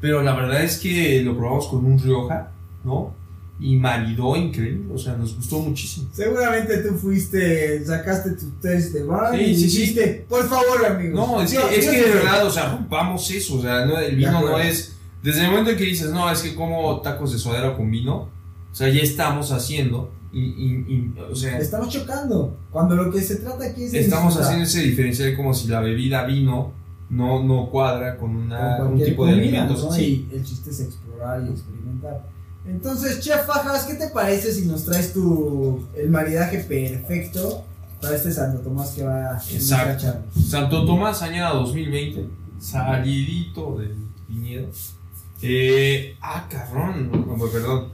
Pero 0.00 0.22
la 0.22 0.34
verdad 0.34 0.62
es 0.62 0.78
que 0.78 1.22
lo 1.22 1.36
probamos 1.36 1.66
con 1.68 1.84
un 1.84 1.98
Rioja, 1.98 2.50
¿no? 2.84 3.14
y 3.58 3.76
maridó 3.76 4.36
increíble, 4.36 4.92
o 4.92 4.98
sea, 4.98 5.14
nos 5.14 5.34
gustó 5.34 5.60
muchísimo. 5.60 6.08
Seguramente 6.12 6.76
tú 6.78 6.94
fuiste, 6.94 7.84
sacaste 7.84 8.32
tu 8.32 8.50
test 8.60 8.92
de 8.92 9.02
bar 9.02 9.40
y 9.40 9.54
dijiste, 9.54 10.26
por 10.28 10.46
favor, 10.46 10.84
amigo. 10.84 11.16
No, 11.16 11.40
es 11.40 11.52
que, 11.52 11.78
es 11.78 11.88
que 11.88 12.02
de 12.02 12.10
verdad, 12.10 12.46
o 12.46 12.50
sea, 12.50 12.70
rompamos 12.70 13.30
eso, 13.30 13.56
o 13.56 13.62
sea, 13.62 13.86
no, 13.86 13.98
el 13.98 14.14
vino 14.14 14.40
no 14.42 14.58
es, 14.58 14.95
desde 15.26 15.40
el 15.44 15.50
momento 15.50 15.72
en 15.72 15.76
que 15.76 15.82
dices, 15.82 16.12
no, 16.12 16.30
es 16.30 16.40
que 16.40 16.54
como 16.54 17.00
tacos 17.00 17.32
de 17.32 17.38
suadero 17.40 17.76
con 17.76 17.90
vino, 17.90 18.14
o 18.70 18.74
sea, 18.74 18.88
ya 18.88 19.00
estamos 19.00 19.50
haciendo, 19.50 20.12
y, 20.32 20.38
y, 20.38 21.14
o 21.18 21.34
sea... 21.34 21.58
Estamos 21.58 21.88
chocando, 21.88 22.56
cuando 22.70 22.94
lo 22.94 23.10
que 23.10 23.20
se 23.20 23.34
trata 23.34 23.64
aquí 23.64 23.82
es... 23.82 23.94
Estamos 23.94 24.36
haciendo 24.36 24.62
ese 24.62 24.82
diferencial 24.82 25.34
como 25.34 25.52
si 25.52 25.66
la 25.66 25.80
bebida 25.80 26.22
vino 26.22 26.70
no, 27.10 27.42
no 27.42 27.68
cuadra 27.70 28.16
con, 28.18 28.36
una, 28.36 28.84
un 28.84 29.02
tipo 29.02 29.26
de 29.26 29.32
alimentos. 29.32 29.88
Sí. 29.96 30.28
el 30.32 30.44
chiste 30.44 30.70
es 30.70 30.78
explorar 30.78 31.44
y 31.44 31.50
experimentar. 31.50 32.22
Entonces, 32.64 33.18
Chef 33.18 33.46
Fajas, 33.46 33.82
¿qué 33.86 33.94
te 33.94 34.06
parece 34.10 34.52
si 34.52 34.66
nos 34.66 34.84
traes 34.84 35.12
tu 35.12 35.80
el 35.96 36.08
maridaje 36.08 36.58
perfecto 36.58 37.64
para 38.00 38.14
este 38.14 38.30
Santo 38.30 38.60
Tomás 38.60 38.90
que 38.90 39.02
va 39.02 39.40
Exacto. 39.50 40.06
a 40.06 40.40
Santo 40.40 40.86
Tomás 40.86 41.20
añada 41.22 41.54
2020, 41.54 42.28
salidito 42.60 43.78
del 43.78 43.96
viñedo. 44.28 44.68
Eh, 45.42 46.16
ah, 46.20 46.46
cabrón, 46.50 47.10
perdón. 47.52 47.88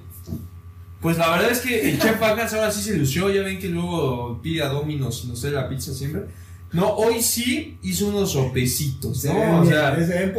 Pues 1.00 1.18
la 1.18 1.30
verdad 1.30 1.50
es 1.50 1.60
que 1.60 1.90
el 1.90 1.98
chef 1.98 2.20
Vacas 2.20 2.54
ahora 2.54 2.70
sí 2.70 2.80
se 2.80 2.96
lució, 2.96 3.28
ya 3.28 3.42
ven 3.42 3.58
que 3.58 3.68
luego 3.68 4.40
pide 4.40 4.62
a 4.62 4.68
Domino's 4.68 5.24
y 5.24 5.28
nos 5.28 5.40
trae 5.40 5.52
la 5.52 5.68
pizza 5.68 5.92
siempre. 5.92 6.26
No, 6.72 6.90
hoy 6.94 7.20
sí 7.20 7.76
hizo 7.82 8.06
unos 8.06 8.32
sopecitos, 8.32 9.24
¿no? 9.24 9.60
o 9.60 9.66
sea, 9.66 9.96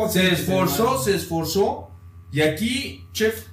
se 0.10 0.32
esforzó, 0.32 1.04
se 1.04 1.16
esforzó. 1.16 1.90
Y 2.32 2.42
aquí, 2.42 3.06
chef, 3.12 3.48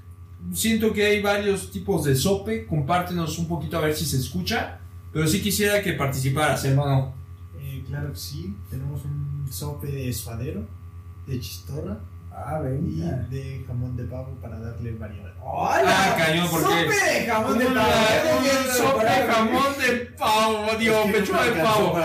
siento 0.54 0.92
que 0.92 1.04
hay 1.04 1.20
varios 1.20 1.70
tipos 1.70 2.04
de 2.04 2.14
sope. 2.14 2.64
Compártenos 2.64 3.38
un 3.38 3.48
poquito 3.48 3.76
a 3.76 3.80
ver 3.80 3.94
si 3.94 4.06
se 4.06 4.16
escucha. 4.16 4.78
Pero 5.12 5.26
sí 5.26 5.42
quisiera 5.42 5.82
que 5.82 5.92
participaras, 5.94 6.64
hermano. 6.64 7.12
Eh, 7.60 7.82
claro 7.86 8.12
que 8.12 8.18
sí. 8.18 8.54
Tenemos 8.70 9.04
un 9.04 9.46
sope 9.50 9.88
de 9.88 10.12
suadero, 10.12 10.64
de 11.26 11.40
chistorra 11.40 11.98
Ah, 12.44 12.60
Y 12.64 13.00
de 13.34 13.64
jamón 13.66 13.96
de 13.96 14.04
pavo 14.04 14.38
para 14.40 14.58
darle 14.58 14.92
variedad. 14.92 15.30
Ah, 15.42 16.14
cañón, 16.16 16.48
porque. 16.50 16.66
Sope 16.66 17.10
de 17.10 17.26
jamón 17.26 17.58
de 17.58 17.64
pavo. 17.66 17.90
Sope 18.76 19.04
de 19.04 19.32
jamón 19.32 19.78
de 19.78 19.96
pavo, 20.16 20.78
digo, 20.78 21.12
pechuga 21.12 21.44
de 21.44 21.52
pavo. 21.52 21.98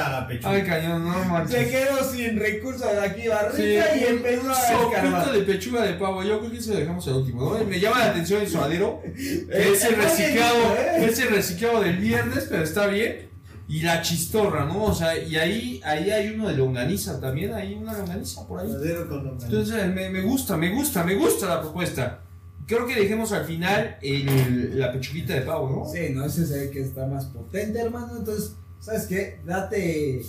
Ay, 0.44 0.64
cañón, 0.64 1.06
no 1.06 1.26
manches. 1.26 1.58
Se 1.58 1.70
quedó 1.70 2.04
sin 2.04 2.40
recursos 2.40 2.92
de 2.92 3.00
aquí 3.00 3.28
barriga 3.28 3.96
y 3.96 4.04
empezó 4.04 4.52
a 4.52 4.56
Sopito 4.56 5.34
de 5.34 5.42
pechuga 5.42 5.84
de 5.84 5.94
pavo. 5.94 6.24
Yo 6.24 6.40
creo 6.40 6.52
que 6.52 6.58
eso 6.58 6.74
lo 6.74 6.80
dejamos 6.80 7.08
al 7.08 7.14
último, 7.16 7.58
¿no? 7.58 7.66
Me 7.66 7.80
llama 7.80 8.00
la 8.00 8.06
atención 8.06 8.42
el 8.42 8.48
suadero. 8.50 9.02
es 9.16 9.84
el 9.84 9.96
reciclado, 9.96 10.76
¿eh? 10.78 11.06
es 11.06 11.20
el 11.20 11.30
reciclado 11.30 11.82
del 11.82 11.98
viernes, 11.98 12.48
pero 12.50 12.64
está 12.64 12.88
bien. 12.88 13.35
Y 13.68 13.82
la 13.82 14.02
chistorra, 14.02 14.66
¿no? 14.66 14.86
O 14.86 14.94
sea, 14.94 15.18
y 15.18 15.36
ahí, 15.38 15.82
ahí 15.84 16.12
hay 16.12 16.36
uno 16.36 16.48
de 16.48 16.56
longaniza 16.56 17.20
también, 17.20 17.54
hay 17.54 17.74
una 17.74 17.94
longaniza 17.94 18.48
por 18.48 18.60
ahí. 18.60 18.70
Entonces 18.72 19.94
me, 19.94 20.10
me, 20.10 20.22
gusta, 20.22 20.56
me 20.56 20.70
gusta, 20.70 21.04
me 21.04 21.16
gusta 21.16 21.48
la 21.48 21.62
propuesta. 21.62 22.22
Creo 22.68 22.86
que 22.86 22.96
dejemos 22.96 23.32
al 23.32 23.46
final 23.46 23.98
el, 24.02 24.80
la 24.80 24.92
pechuguita 24.92 25.34
de 25.34 25.42
pavo, 25.42 25.70
¿no? 25.70 25.92
Sí, 25.92 26.14
no, 26.14 26.26
ese 26.26 26.46
se 26.46 26.60
ve 26.60 26.72
que 26.72 26.82
está 26.82 27.08
más 27.08 27.26
potente, 27.26 27.80
hermano. 27.80 28.18
Entonces, 28.18 28.56
¿sabes 28.80 29.06
qué? 29.08 29.40
Date. 29.46 30.20
Eh, 30.20 30.26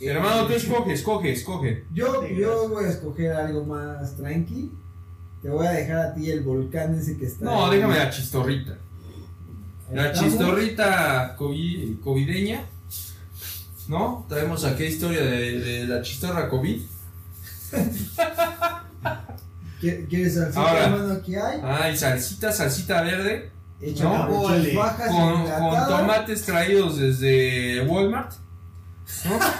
hermano, 0.00 0.46
tú 0.46 0.54
escoge, 0.54 0.92
escoge, 0.92 1.32
escoge. 1.32 1.84
Yo, 1.92 2.26
yo 2.28 2.68
voy 2.68 2.84
a 2.84 2.88
escoger 2.88 3.32
algo 3.32 3.64
más 3.64 4.16
tranqui. 4.16 4.72
Te 5.42 5.50
voy 5.50 5.66
a 5.66 5.72
dejar 5.72 5.98
a 5.98 6.14
ti 6.14 6.30
el 6.30 6.42
volcán 6.42 6.94
ese 6.94 7.16
que 7.16 7.26
está. 7.26 7.44
No, 7.44 7.70
déjame 7.70 7.96
la 7.96 8.10
chistorrita. 8.10 8.78
La 9.92 10.12
chistorrita 10.12 11.36
covideña, 11.36 12.64
¿no? 13.88 14.24
Traemos 14.28 14.64
aquí 14.64 14.84
historia 14.84 15.22
de, 15.22 15.84
la 15.86 16.00
chistorra 16.02 16.48
COVID. 16.48 16.80
¿Quieres 19.80 20.34
salsita, 20.34 20.84
hermano? 20.84 21.20
¿Qué 21.24 21.38
hay? 21.38 21.60
Ay, 21.62 21.96
salsita, 21.96 22.52
salsita 22.52 23.02
verde. 23.02 23.50
¿no? 24.00 24.28
con, 24.28 24.62
con 25.50 25.88
tomates 25.88 26.42
traídos 26.42 26.98
desde 26.98 27.84
Walmart. 27.86 28.32
¿no? 29.24 29.38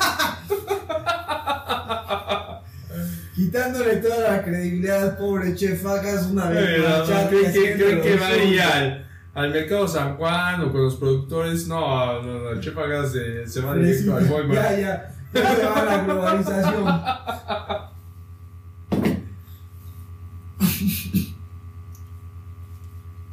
Quitándole 3.35 3.97
toda 3.97 4.31
la 4.31 4.42
credibilidad 4.42 5.18
pobre 5.18 5.57
chef 5.57 5.83
Fajas 5.83 6.27
una 6.27 6.49
vez. 6.51 6.81
¿Qué 7.53 7.75
creen 7.77 8.01
que 8.01 8.16
va 8.16 8.29
a 8.29 9.12
al 9.35 9.51
mercado 9.51 9.88
San 9.88 10.16
Juan 10.16 10.61
o 10.62 10.73
con 10.73 10.85
los 10.85 10.97
productores, 10.97 11.66
no, 11.66 12.23
no, 12.23 12.40
no 12.40 12.51
el 12.51 12.61
Chef 12.61 12.77
Agas 12.77 13.12
se, 13.12 13.47
se 13.47 13.61
va 13.61 13.75
directo 13.75 14.14
al 14.14 14.31
Walmart. 14.31 14.61
Ya, 14.61 14.81
ya, 14.81 15.14
ya 15.33 15.57
se 15.57 15.64
va 15.64 15.85
la 15.85 16.05
globalización. 16.05 16.85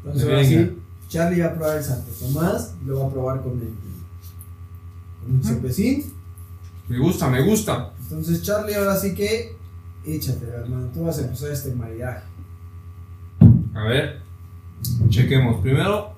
Entonces, 0.06 0.30
ahora 0.30 0.44
sí, 0.44 0.82
Charlie 1.10 1.42
va 1.42 1.48
a 1.48 1.54
probar 1.54 1.78
el 1.78 1.84
Santo 1.84 2.12
Tomás, 2.20 2.76
lo 2.86 3.00
va 3.02 3.08
a 3.08 3.12
probar 3.12 3.42
con 3.42 3.52
el, 3.52 3.74
con 5.22 5.38
el 5.38 5.44
sopecín. 5.44 6.14
Me 6.88 6.98
gusta, 6.98 7.30
me 7.30 7.42
gusta. 7.44 7.92
Entonces, 8.02 8.42
Charlie, 8.42 8.74
ahora 8.74 8.96
sí 8.96 9.14
que 9.14 9.56
échate, 10.06 10.48
hermano, 10.48 10.88
tú 10.94 11.04
vas 11.04 11.20
a 11.20 11.26
empezar 11.26 11.52
este 11.52 11.76
maridaje. 11.76 12.24
A 13.76 13.84
ver. 13.84 14.29
Chequemos. 15.10 15.62
Primero, 15.62 16.14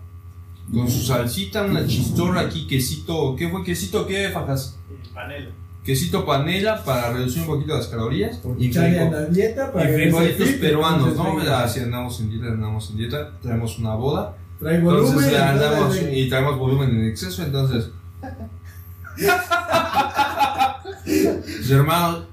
con 0.74 0.90
su 0.90 1.02
salsita, 1.02 1.64
una 1.64 1.86
chistorra 1.86 2.42
aquí, 2.42 2.68
quesito. 2.68 3.36
¿Qué 3.36 3.50
fue? 3.50 3.64
¿Quesito 3.64 4.08
qué, 4.08 4.30
Fajas? 4.30 4.78
Panela. 5.14 5.50
Quesito 5.84 6.26
panela 6.26 6.84
para 6.84 7.12
reducir 7.12 7.42
un 7.42 7.48
poquito 7.48 7.76
las 7.76 7.88
calorías. 7.88 8.40
y 8.60 8.72
la 8.72 9.26
dieta 9.26 9.74
para 9.74 9.90
y 9.90 9.94
frijolitos 9.96 10.50
peruanos, 10.60 11.16
¿no? 11.16 11.68
Si 11.68 11.80
andamos 11.80 12.20
en 12.20 12.30
dieta, 12.30 12.48
andamos 12.48 12.92
en 12.92 12.98
dieta, 12.98 13.32
traemos 13.42 13.80
una 13.80 13.96
boda. 13.96 14.38
Trae 14.60 14.80
volumen. 14.80 15.08
Entonces 15.08 15.40
andamos 15.40 16.00
y 16.12 16.30
traemos 16.30 16.60
volumen 16.60 16.92
en 16.92 17.08
exceso, 17.08 17.44
entonces. 17.44 17.90
hermano. 21.72 22.26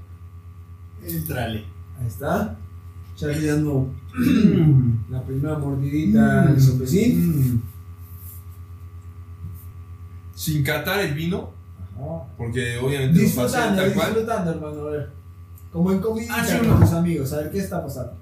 Entrale. 1.06 1.64
Ahí 1.98 2.06
está. 2.06 2.54
Charlie. 3.16 3.48
la 5.10 5.22
primera 5.22 5.58
mordidita 5.58 6.42
al 6.42 6.60
sopecín. 6.60 7.54
Mm. 7.54 7.62
Sin 10.34 10.62
catar 10.62 11.00
el 11.00 11.14
vino. 11.14 11.50
Porque 12.36 12.78
obviamente 12.78 13.20
disfrutando, 13.20 13.82
tal 13.82 13.92
cual. 13.92 14.06
disfrutando, 14.08 14.50
hermano. 14.52 14.80
A 14.86 14.90
ver. 14.90 15.10
Como 15.72 15.92
en 15.92 16.00
comida 16.00 16.34
ah, 16.36 16.46
con 16.66 16.80
tus 16.80 16.92
amigos, 16.92 17.32
a 17.32 17.38
ver 17.38 17.50
qué 17.50 17.58
está 17.58 17.82
pasando. 17.82 18.12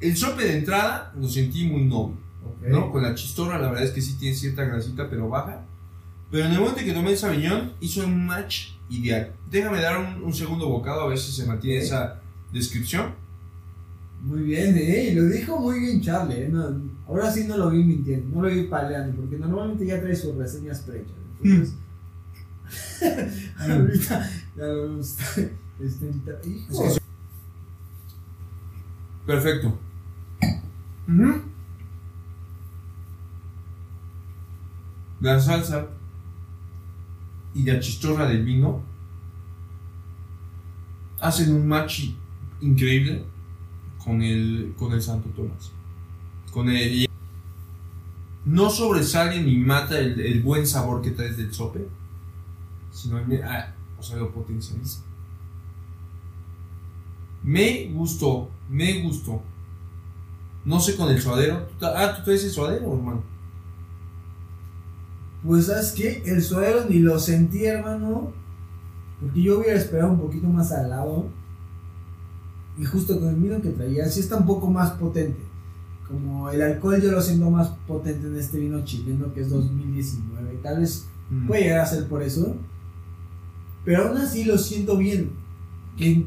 El 0.00 0.16
sope 0.16 0.44
de 0.44 0.58
entrada 0.58 1.12
lo 1.18 1.28
sentí 1.28 1.66
muy 1.66 1.84
noble. 1.84 2.16
¿no? 2.68 2.90
Con 2.90 3.02
la 3.02 3.14
chistorra, 3.14 3.58
la 3.58 3.68
verdad 3.68 3.84
es 3.84 3.90
que 3.90 4.02
sí 4.02 4.16
tiene 4.18 4.36
cierta 4.36 4.64
grasita, 4.64 5.08
pero 5.08 5.28
baja. 5.28 5.62
Pero 6.30 6.44
en 6.44 6.52
el 6.52 6.60
momento 6.60 6.80
que 6.80 6.92
tomé 6.92 7.10
el 7.10 7.18
sabiñón, 7.18 7.72
hizo 7.80 8.04
un 8.04 8.26
match 8.26 8.72
ideal. 8.88 9.32
Déjame 9.50 9.80
dar 9.80 9.98
un, 9.98 10.32
segundo 10.32 10.68
bocado 10.68 11.02
a 11.02 11.08
ver 11.08 11.18
si 11.18 11.32
se 11.32 11.46
mantiene 11.46 11.82
esa 11.82 12.20
descripción. 12.52 13.14
Muy 14.22 14.42
bien, 14.42 14.76
¿eh? 14.76 15.12
Lo 15.14 15.24
dijo 15.24 15.58
muy 15.58 15.80
bien 15.80 16.00
Charlie, 16.00 16.42
¿eh? 16.42 16.52
ahora 17.06 17.30
sí 17.30 17.44
no 17.46 17.56
lo 17.56 17.70
vi 17.70 17.82
mintiendo, 17.82 18.36
no 18.36 18.42
lo 18.42 18.54
vi 18.54 18.64
paleando, 18.64 19.16
porque 19.16 19.38
normalmente 19.38 19.86
ya 19.86 20.00
trae 20.00 20.14
sus 20.14 20.34
reseñas 20.36 20.80
prechas. 20.80 21.14
Entonces, 21.42 21.74
ahorita 23.58 24.30
ya 24.56 24.64
lo 24.64 25.00
este, 25.00 25.50
Perfecto. 29.26 29.78
La 35.20 35.40
salsa 35.40 35.88
y 37.54 37.64
la 37.64 37.80
chistorra 37.80 38.26
del 38.26 38.44
vino 38.44 38.82
hacen 41.20 41.54
un 41.54 41.66
match 41.66 42.10
increíble 42.60 43.24
con 44.04 44.22
el, 44.22 44.74
con 44.78 44.92
el 44.92 45.02
Santo 45.02 45.28
Tomás. 45.30 45.72
Con 46.52 46.68
el, 46.68 47.08
no 48.44 48.70
sobresale 48.70 49.42
ni 49.42 49.56
mata 49.56 49.98
el, 49.98 50.42
buen 50.42 50.66
sabor 50.66 51.02
que 51.02 51.10
traes 51.10 51.36
del 51.36 51.52
sope, 51.52 51.86
sino 52.90 53.18
ah, 53.44 53.74
o 53.98 54.02
sea, 54.02 54.16
lo 54.16 54.32
potencializa. 54.32 55.00
Me 57.42 57.90
gustó, 57.92 58.50
me 58.68 59.02
gustó. 59.02 59.42
No 60.64 60.80
sé 60.80 60.96
con 60.96 61.10
el 61.10 61.20
suadero. 61.20 61.68
Ah, 61.80 62.14
tú 62.16 62.24
traes 62.24 62.44
el 62.44 62.50
suadero, 62.50 62.92
hermano. 62.92 63.22
Pues 65.42 65.66
sabes 65.66 65.92
que 65.92 66.22
el 66.26 66.42
suadero 66.42 66.84
ni 66.88 66.98
lo 66.98 67.18
sentí, 67.18 67.64
hermano. 67.64 68.32
Porque 69.20 69.42
yo 69.42 69.58
hubiera 69.58 69.78
esperado 69.78 70.12
un 70.12 70.20
poquito 70.20 70.48
más 70.48 70.70
al 70.72 70.90
lado. 70.90 71.28
Y 72.78 72.84
justo 72.84 73.18
con 73.18 73.28
el 73.28 73.36
vino 73.36 73.60
que 73.60 73.70
traía, 73.70 74.08
sí 74.08 74.20
está 74.20 74.36
un 74.36 74.46
poco 74.46 74.70
más 74.70 74.92
potente. 74.92 75.40
Como 76.08 76.50
el 76.50 76.62
alcohol 76.62 77.00
yo 77.00 77.12
lo 77.12 77.20
siento 77.20 77.50
más 77.50 77.68
potente 77.86 78.26
en 78.26 78.36
este 78.36 78.58
vino 78.58 78.84
chileno 78.84 79.32
que 79.32 79.42
es 79.42 79.50
2019. 79.50 80.58
Tal 80.62 80.80
vez 80.80 81.06
mm. 81.30 81.46
puede 81.46 81.62
llegar 81.62 81.80
a 81.80 81.86
ser 81.86 82.08
por 82.08 82.22
eso. 82.22 82.56
Pero 83.84 84.08
aún 84.08 84.16
así 84.16 84.44
lo 84.44 84.58
siento 84.58 84.96
bien. 84.96 85.30
Que 85.96 86.24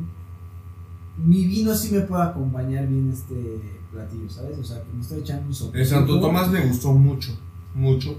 mi 1.17 1.45
vino 1.45 1.75
sí 1.75 1.93
me 1.93 2.01
puede 2.01 2.23
acompañar 2.23 2.87
bien 2.87 3.11
este 3.11 3.61
platillo, 3.91 4.29
¿sabes? 4.29 4.57
O 4.57 4.63
sea, 4.63 4.83
que 4.83 4.93
me 4.93 5.01
estoy 5.01 5.19
echando 5.19 5.47
un 5.47 5.53
sopa. 5.53 5.77
El 5.77 5.85
Santo 5.85 6.19
Tomás 6.19 6.49
me 6.49 6.65
gustó 6.65 6.93
mucho, 6.93 7.31
mucho. 7.73 8.17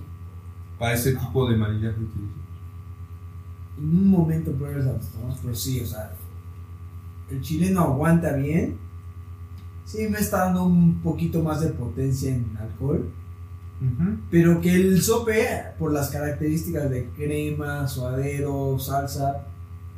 Para 0.78 0.94
ese 0.94 1.14
tipo 1.14 1.48
de 1.48 1.56
maridaje 1.56 1.96
En 3.78 3.84
un 3.84 4.08
momento 4.08 4.52
pruebe 4.52 4.80
el 4.80 4.84
Santo 4.84 5.06
Tomás, 5.18 5.38
pero 5.42 5.54
sí, 5.54 5.80
o 5.80 5.86
sea, 5.86 6.14
el 7.30 7.40
chileno 7.40 7.80
aguanta 7.82 8.34
bien. 8.34 8.78
Sí, 9.84 10.08
me 10.08 10.18
está 10.18 10.46
dando 10.46 10.64
un 10.64 11.00
poquito 11.00 11.42
más 11.42 11.60
de 11.60 11.68
potencia 11.68 12.34
en 12.34 12.56
alcohol. 12.58 13.10
Pero 14.30 14.62
que 14.62 14.74
el 14.74 15.02
sope, 15.02 15.46
por 15.78 15.92
las 15.92 16.08
características 16.08 16.88
de 16.88 17.10
crema, 17.10 17.86
suadero, 17.86 18.78
salsa, 18.78 19.46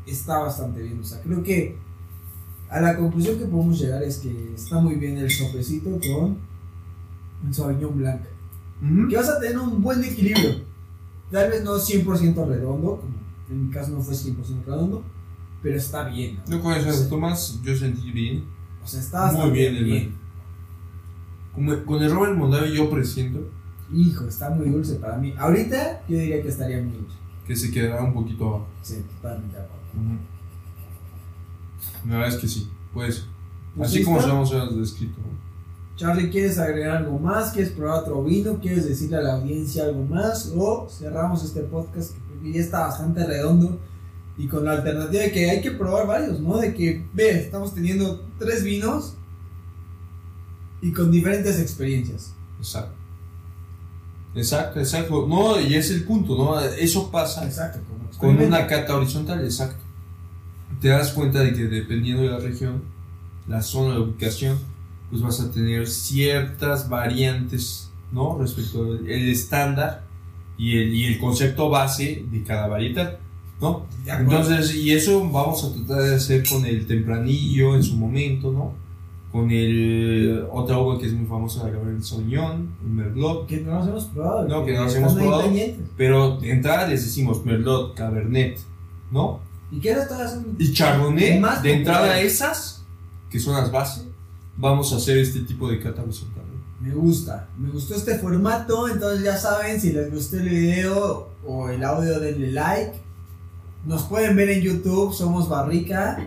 está 0.06 0.38
bastante 0.38 0.82
bien. 0.82 0.98
O 0.98 1.04
sea, 1.04 1.20
creo 1.22 1.42
que 1.42 1.76
a 2.68 2.80
la 2.80 2.96
conclusión 2.96 3.38
que 3.38 3.44
podemos 3.44 3.78
llegar 3.78 4.02
es 4.02 4.18
que 4.18 4.54
está 4.54 4.80
muy 4.80 4.96
bien 4.96 5.18
el 5.18 5.30
sopecito 5.30 6.00
con 6.00 6.38
un 7.44 7.54
Sauvignon 7.54 7.96
Blanc. 7.96 8.22
Que 9.08 9.16
vas 9.16 9.28
a 9.28 9.38
tener 9.38 9.58
un 9.58 9.80
buen 9.80 10.02
equilibrio. 10.02 10.64
Tal 11.30 11.50
vez 11.50 11.62
no 11.62 11.74
100% 11.74 12.46
redondo, 12.46 12.96
como 12.96 13.14
en 13.50 13.66
mi 13.66 13.72
caso 13.72 13.92
no 13.92 14.00
fue 14.00 14.14
100% 14.14 14.64
redondo, 14.64 15.04
pero 15.66 15.78
está 15.78 16.04
bien. 16.08 16.38
¿no? 16.46 16.52
Yo 16.52 16.62
con 16.62 16.74
eso, 16.74 17.08
Tomás, 17.08 17.60
yo 17.60 17.74
sentí 17.74 18.12
bien. 18.12 18.44
O 18.84 18.86
sea, 18.86 19.00
está 19.00 19.32
muy 19.32 19.50
bien. 19.50 19.84
bien. 19.84 20.14
con 21.84 22.00
el 22.00 22.08
Robert 22.08 22.36
Mondavi 22.36 22.76
yo 22.76 22.88
presiento. 22.88 23.50
Hijo, 23.92 24.28
está 24.28 24.48
muy 24.50 24.68
dulce 24.68 24.94
para 24.94 25.16
mí. 25.16 25.34
Ahorita 25.36 26.04
yo 26.08 26.18
diría 26.18 26.40
que 26.40 26.50
estaría 26.50 26.80
muy 26.80 26.92
dulce. 26.92 27.16
Que 27.48 27.56
se 27.56 27.72
quedará 27.72 28.04
un 28.04 28.14
poquito 28.14 28.46
abajo. 28.46 28.68
Sí, 28.80 29.02
totalmente 29.16 29.56
abajo. 29.56 29.74
La 32.06 32.12
verdad 32.12 32.28
es 32.28 32.36
que 32.36 32.46
sí, 32.46 32.70
pues. 32.94 33.26
pues 33.74 33.88
así 33.88 34.04
como 34.04 34.20
ya 34.20 34.28
hemos 34.28 34.78
descrito. 34.78 35.18
Charlie, 35.96 36.30
¿quieres 36.30 36.60
agregar 36.60 36.98
algo 36.98 37.18
más? 37.18 37.50
¿Quieres 37.50 37.72
probar 37.72 38.04
otro 38.04 38.22
vino? 38.22 38.60
¿Quieres 38.60 38.88
decirle 38.88 39.16
a 39.16 39.22
la 39.22 39.34
audiencia 39.34 39.82
algo 39.82 40.04
más? 40.04 40.52
O 40.56 40.88
cerramos 40.88 41.42
este 41.42 41.62
podcast 41.62 42.14
que 42.40 42.52
ya 42.52 42.60
está 42.60 42.86
bastante 42.86 43.26
redondo 43.26 43.80
y 44.38 44.48
con 44.48 44.64
la 44.64 44.72
alternativa 44.72 45.22
de 45.22 45.32
que 45.32 45.50
hay 45.50 45.60
que 45.60 45.70
probar 45.70 46.06
varios, 46.06 46.40
¿no? 46.40 46.58
De 46.58 46.74
que, 46.74 47.06
ve, 47.12 47.30
estamos 47.40 47.74
teniendo 47.74 48.24
tres 48.38 48.62
vinos 48.62 49.14
y 50.82 50.92
con 50.92 51.10
diferentes 51.10 51.58
experiencias. 51.58 52.34
Exacto. 52.58 52.94
Exacto, 54.34 54.80
exacto. 54.80 55.26
No, 55.26 55.58
y 55.58 55.74
es 55.74 55.90
el 55.90 56.04
punto, 56.04 56.36
¿no? 56.36 56.60
Eso 56.60 57.10
pasa 57.10 57.46
exacto, 57.46 57.78
con 58.18 58.38
una 58.38 58.66
cata 58.66 58.96
horizontal, 58.96 59.42
exacto. 59.42 59.82
Te 60.80 60.88
das 60.88 61.12
cuenta 61.12 61.40
de 61.40 61.54
que 61.54 61.64
dependiendo 61.64 62.22
de 62.22 62.28
la 62.28 62.38
región, 62.38 62.82
la 63.48 63.62
zona, 63.62 63.94
la 63.94 64.00
ubicación, 64.00 64.58
pues 65.08 65.22
vas 65.22 65.40
a 65.40 65.50
tener 65.50 65.88
ciertas 65.88 66.90
variantes, 66.90 67.90
¿no? 68.12 68.38
Respecto 68.38 68.82
al 68.82 69.08
estándar 69.08 70.04
y 70.58 70.76
el, 70.76 70.94
y 70.94 71.04
el 71.06 71.18
concepto 71.18 71.70
base 71.70 72.26
de 72.30 72.42
cada 72.42 72.66
varietal, 72.66 73.18
¿no? 73.60 73.86
Entonces, 74.06 74.74
y 74.74 74.92
eso 74.92 75.20
vamos 75.30 75.64
a 75.64 75.72
tratar 75.72 76.02
de 76.02 76.14
hacer 76.16 76.48
con 76.48 76.64
el 76.66 76.86
tempranillo 76.86 77.74
en 77.74 77.82
su 77.82 77.96
momento, 77.96 78.52
¿no? 78.52 78.74
Con 79.32 79.50
el 79.50 80.46
otra 80.50 80.78
uva 80.78 80.98
que 80.98 81.06
es 81.06 81.12
muy 81.12 81.26
famosa, 81.26 81.64
la 81.64 81.72
Cabernet 81.72 82.02
Sauvignon, 82.02 82.74
el 82.82 82.88
Merlot. 82.88 83.46
Que 83.46 83.60
no 83.60 83.74
nos 83.74 83.88
hemos 83.88 84.04
probado. 84.04 84.48
No, 84.48 84.64
que 84.64 84.72
no 84.72 84.84
nos 84.84 84.94
hemos 84.94 85.14
probado. 85.14 85.50
Pero 85.96 86.38
de 86.38 86.50
entrada 86.52 86.86
les 86.86 87.04
decimos 87.04 87.44
Merlot, 87.44 87.94
Cabernet, 87.94 88.58
¿no? 89.10 89.40
¿Y 89.70 89.80
qué 89.80 89.94
todas 89.94 90.40
Y 90.58 90.72
Chardonnay, 90.72 91.42
de 91.62 91.72
entrada 91.72 92.20
esas, 92.20 92.84
que 93.28 93.40
son 93.40 93.54
las 93.54 93.70
bases, 93.72 94.04
vamos 94.56 94.92
a 94.92 94.96
hacer 94.96 95.18
este 95.18 95.40
tipo 95.40 95.68
de 95.68 95.80
catálogos 95.80 96.24
me 96.86 96.94
gusta, 96.94 97.48
me 97.58 97.70
gustó 97.70 97.94
este 97.94 98.18
formato, 98.18 98.88
entonces 98.88 99.24
ya 99.24 99.36
saben, 99.36 99.80
si 99.80 99.92
les 99.92 100.12
gustó 100.12 100.36
el 100.36 100.48
video 100.48 101.30
o 101.44 101.68
el 101.68 101.82
audio, 101.82 102.20
denle 102.20 102.52
like. 102.52 103.05
Nos 103.84 104.02
pueden 104.04 104.36
ver 104.36 104.50
en 104.50 104.62
YouTube, 104.62 105.12
somos 105.12 105.48
Barrica. 105.48 106.18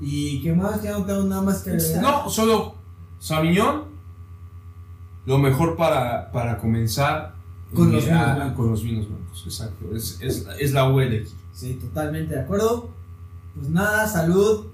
¿Y 0.00 0.42
qué 0.42 0.52
más? 0.52 0.82
Ya 0.82 0.92
no 0.92 1.04
tengo 1.04 1.22
nada 1.24 1.42
más 1.42 1.62
que 1.62 1.70
agregar. 1.70 2.02
No, 2.02 2.28
solo 2.28 2.74
Sabiñón, 3.18 3.84
lo 5.26 5.38
mejor 5.38 5.76
para, 5.76 6.30
para 6.30 6.58
comenzar 6.58 7.34
con 7.74 7.92
los, 7.92 8.04
vinos 8.04 8.36
blancos. 8.36 8.56
con 8.56 8.70
los 8.70 8.82
vinos 8.82 9.08
blancos. 9.08 9.42
Exacto, 9.44 9.94
es, 9.94 10.18
es, 10.20 10.46
es 10.58 10.72
la 10.72 10.88
UL. 10.88 11.26
Sí, 11.52 11.74
totalmente 11.74 12.34
de 12.34 12.40
acuerdo. 12.40 12.90
Pues 13.54 13.68
nada, 13.68 14.06
salud 14.06 14.66